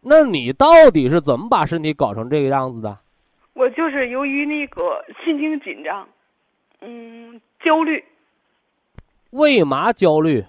[0.00, 2.96] 那你到底是怎么把身体搞成这个样子的？
[3.52, 6.08] 我就是由于那个心情紧张，
[6.80, 8.02] 嗯，焦虑。
[9.30, 10.42] 为嘛焦虑？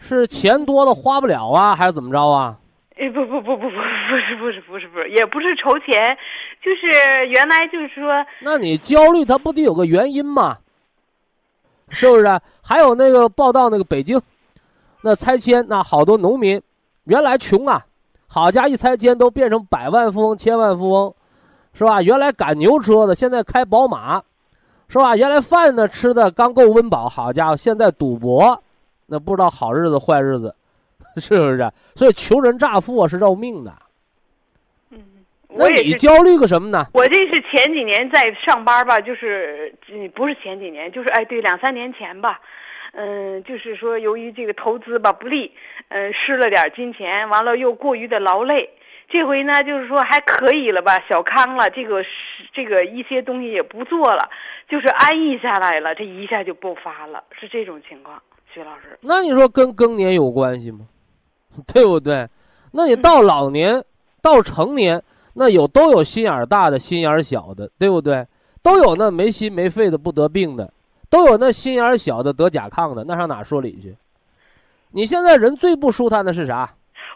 [0.00, 2.58] 是钱多了花不了啊，还是怎么着啊？
[3.00, 6.16] 哎，不不不不不，不是 不是不是不是，也不是筹钱，
[6.62, 8.12] 就是原来就是说。
[8.42, 10.58] 那你焦虑，它不得有个原因吗？
[11.88, 12.40] 是不是？
[12.62, 14.20] 还有那个报道，那个北京。
[15.02, 16.60] 那拆迁，那好多农民
[17.04, 17.86] 原来穷啊，
[18.28, 21.14] 好家，一拆迁都变成百万富翁、千万富翁，
[21.72, 22.02] 是吧？
[22.02, 24.22] 原来赶牛车的，现在开宝马，
[24.88, 25.16] 是吧？
[25.16, 28.62] 原来饭呢吃的刚够温饱，好家伙，现在赌博，
[29.06, 30.54] 那不知道好日子坏日子，
[31.20, 31.70] 是不是？
[31.94, 33.72] 所以求人乍富啊是要命的。
[34.90, 34.98] 嗯，
[35.48, 36.86] 那你焦虑个什么呢？
[36.94, 39.74] 我这是前几年在上班吧，就是
[40.14, 42.40] 不是前几年，就是哎，对，两三年前吧。
[42.92, 45.52] 嗯，就是说，由于这个投资吧不利，
[45.90, 48.68] 嗯，失了点金钱，完了又过于的劳累。
[49.08, 52.10] 这回呢，就是说还可以了吧，小康了，这个是
[52.52, 54.28] 这个一些东西也不做了，
[54.68, 58.20] 就是安逸下来了，这一下就爆发了，是这种情况。
[58.52, 60.80] 徐老师，那你说跟更年有关系吗？
[61.72, 62.28] 对不对？
[62.72, 63.82] 那你到老年，
[64.22, 65.02] 到成年，
[65.34, 68.26] 那有都有心眼大的，心眼小的，对不对？
[68.62, 70.72] 都有那没心没肺的，不得病的。
[71.08, 73.96] 都有那心眼小的得甲亢的，那上哪说理去？
[74.92, 76.68] 你现在人最不舒坦的是啥？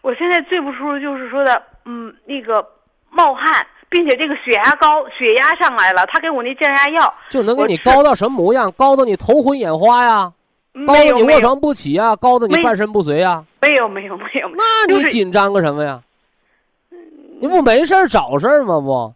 [0.03, 2.67] 我现在最不舒服就是说的，嗯，那个
[3.11, 6.05] 冒汗，并且这个血压高，血压上来了。
[6.07, 8.71] 他给我那降压药，就能给你高到什么模样？
[8.73, 10.33] 高到你头昏眼花呀？
[10.87, 12.17] 高的你卧床不起呀？
[12.17, 13.45] 高的你半身不遂呀？
[13.61, 14.51] 没有没有没有。
[14.57, 16.01] 那你紧张个什么呀？
[17.41, 18.81] 你不没事找事儿吗？
[18.81, 19.13] 不，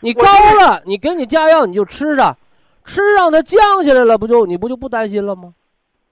[0.00, 0.24] 你高
[0.60, 2.36] 了，你给你加药你就吃着。
[2.84, 5.52] 吃让它降下来了，不就你不就不担心了吗？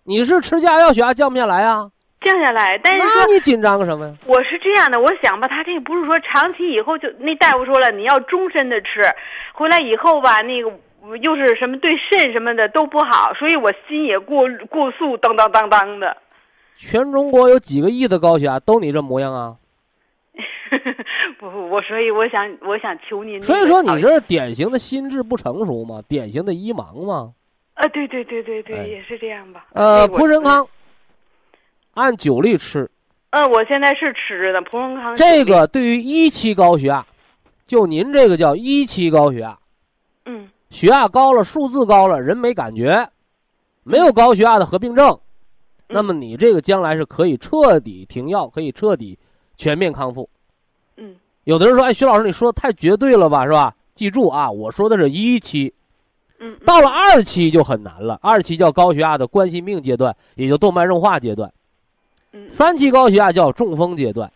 [0.02, 1.88] 你是吃加药血压降不下来啊？
[2.20, 4.14] 降下来，但是那你紧张个什么呀？
[4.26, 9.02] 我是这样的，我想吧，他这个不是说长期以后就那大夫说了，你要终身的吃，
[9.52, 10.68] 回来以后吧，那个
[11.20, 16.16] 又是什么对肾什么的都不好，所以我心也过过速，当当当当的。
[16.76, 19.56] 全中国有几个亿的高血压都你这模样啊？
[21.38, 23.40] 不 不，我所以我想我想求您。
[23.42, 27.32] 所以说你这是典型的心智不成熟嘛，典型的医盲嘛。
[27.74, 29.66] 啊，对对对对对，也是这样吧。
[29.72, 30.66] 呃，普仁康，
[31.94, 32.90] 按九粒吃。
[33.30, 35.14] 嗯，我现在是吃着呢，普仁康。
[35.16, 37.06] 这个对于一期高血压，
[37.66, 39.56] 就您这个叫一期高血压。
[40.26, 40.48] 嗯。
[40.74, 43.08] 血压高了，数字高了，人没感觉，
[43.84, 45.16] 没有高血压的合并症，
[45.86, 49.16] 那么你这个将来是可以彻底停药，可以彻底
[49.56, 50.28] 全面康复。
[50.96, 51.14] 嗯，
[51.44, 55.72] 有的人说：“哎，徐老师，你说的太绝对了吧，是吧？”记住啊，我说的是一期，
[56.40, 58.18] 嗯，到了二期就很难了。
[58.20, 61.48] 二期叫高血压的冠心病阶段，也就动脉硬化阶段。
[62.32, 64.28] 嗯，三期高血压叫中风阶段，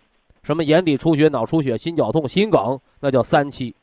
[0.45, 3.75] 什么眼底出血、脑出血、心绞痛、心梗，那叫三期。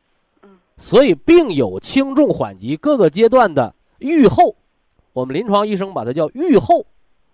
[0.76, 4.55] 嗯，所以病有轻重缓急，各个阶段的预后，
[5.13, 6.86] 我们临床医生把它叫预后，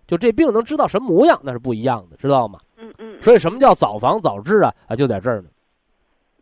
[0.08, 2.60] 就这病能知道什么模样，那是不一样的，知道吗？
[2.78, 4.74] 嗯嗯，所以什么叫早防早治啊？
[4.88, 5.50] 啊，就在这儿呢。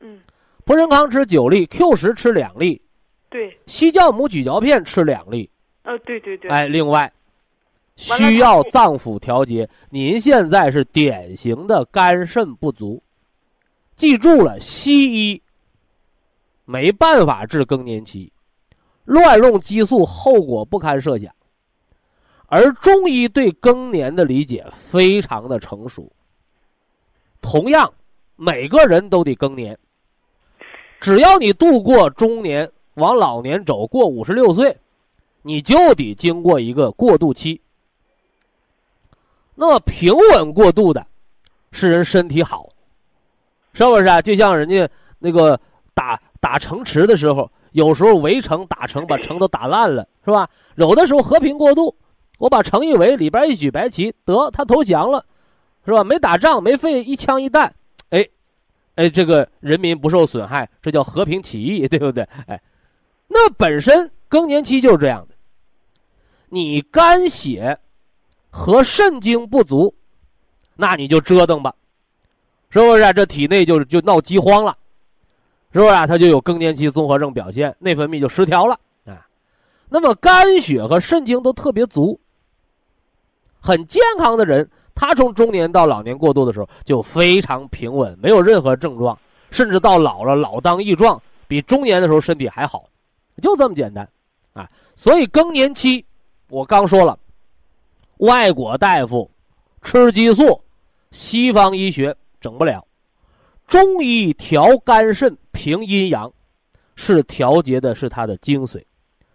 [0.01, 0.19] 嗯，
[0.65, 2.81] 普仁康吃九粒，Q 十吃两粒，
[3.29, 5.49] 对，西酵母咀嚼片吃两粒。
[5.83, 7.11] 呃，对对对，哎，另外
[7.95, 9.69] 需要脏腑调节。
[9.89, 13.01] 您现在是典型的肝肾不足，
[13.95, 15.41] 记住了，西医
[16.71, 18.31] 没办法治更年期，
[19.03, 21.33] 乱用激素后果不堪设想，
[22.45, 26.11] 而中医对更年的理解非常的成熟。
[27.41, 27.91] 同样，
[28.35, 29.75] 每个人都得更年，
[31.01, 34.77] 只要你度过中年，往老年走，过五十六岁。
[35.41, 37.59] 你就得经过一个过渡期。
[39.55, 41.07] 那么平稳过渡的，
[41.71, 42.69] 是人身体好，
[43.73, 44.21] 是不是啊？
[44.21, 45.59] 就像人家那个
[45.95, 50.47] 打打城池的时候，有时候围城打城，把城都打烂了，是吧？
[50.75, 51.95] 有的时候和平过渡，
[52.37, 55.25] 我把城一围，里边一举白旗，得他投降了，
[55.85, 56.03] 是吧？
[56.03, 57.73] 没打仗，没费一枪一弹，
[58.09, 58.25] 哎，
[58.95, 62.23] 哎，这个人民不受损害，这叫和平起义，对不对？
[62.47, 62.61] 哎，
[63.27, 65.35] 那本身更年期就是这样的。
[66.47, 67.77] 你肝血
[68.49, 69.93] 和肾精不足，
[70.75, 71.75] 那你就折腾吧，
[72.69, 74.75] 是不是、这体内就就闹饥荒了，
[75.71, 76.07] 是不是、啊？
[76.07, 79.27] 它就有更年期综合症表现，内分泌就失调了啊。
[79.87, 82.19] 那么肝血和肾精都特别足，
[83.59, 89.17] 很健康的人，他从中年到老年过渡的时候就非常平稳，没有任何症状，
[89.51, 92.89] 甚至到老了老当益壮，比中年的时候身体还好，
[93.41, 94.07] 就这么简单
[94.53, 94.69] 啊。
[94.95, 96.05] 所以更年期。
[96.51, 97.15] 我刚说了，
[98.17, 99.29] 外国大夫
[99.83, 100.59] 吃激素，
[101.11, 102.83] 西方医学整不了。
[103.67, 106.31] 中医调肝肾、平阴阳，
[106.95, 108.81] 是调节的是它的精髓，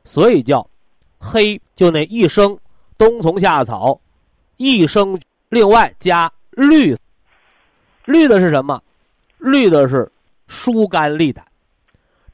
[0.04, 0.66] 所以叫
[1.18, 1.60] 黑。
[1.76, 2.56] 就那一生
[2.96, 4.00] 冬虫夏草，
[4.56, 5.20] 一生
[5.50, 6.96] 另外加绿，
[8.06, 8.82] 绿的是什么？
[9.36, 10.10] 绿的是
[10.48, 11.44] 疏肝利胆，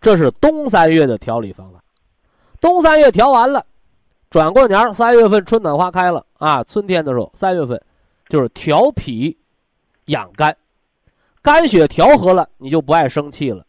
[0.01, 1.83] 这是冬三月的调理方法。
[2.61, 3.67] 冬三月调完了。
[4.31, 7.83] 转过年三月份春暖花开了啊，春天的时候，三月份
[8.29, 9.37] 就是调脾
[10.05, 10.57] 养肝，
[11.43, 13.65] 肝血调和了，你就不爱生气了；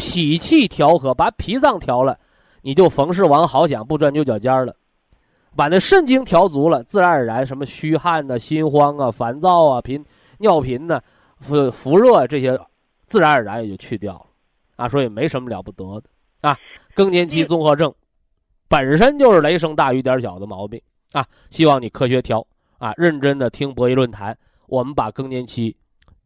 [0.00, 2.18] 脾气调和，把脾脏调了，
[2.62, 4.72] 你就逢事往好想，不钻牛角尖了；
[5.54, 10.02] 把那肾精调足了，自然而然什么虚汗呐、心慌啊、烦躁啊、频
[10.38, 11.00] 尿频呐、
[11.38, 12.58] 腹腹热这些，
[13.06, 14.26] 自然而然也就去掉了
[14.76, 16.08] 啊，所以没什么了不得的
[16.40, 16.56] 啊。
[16.94, 17.92] 更年期综合症。
[18.68, 20.80] 本身就是雷声大雨点小的毛病
[21.10, 21.26] 啊！
[21.50, 22.46] 希望你科学调
[22.78, 24.38] 啊，认真的听博弈论坛。
[24.68, 25.76] 我们把更年期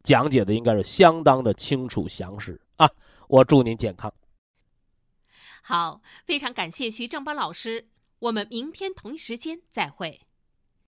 [0.03, 2.87] 讲解的应该是相当的清楚详实啊！
[3.35, 4.15] 我祝您健康。
[5.61, 7.89] 好，非常感谢徐正邦老师，
[8.21, 10.21] 我们明天同一时间再会。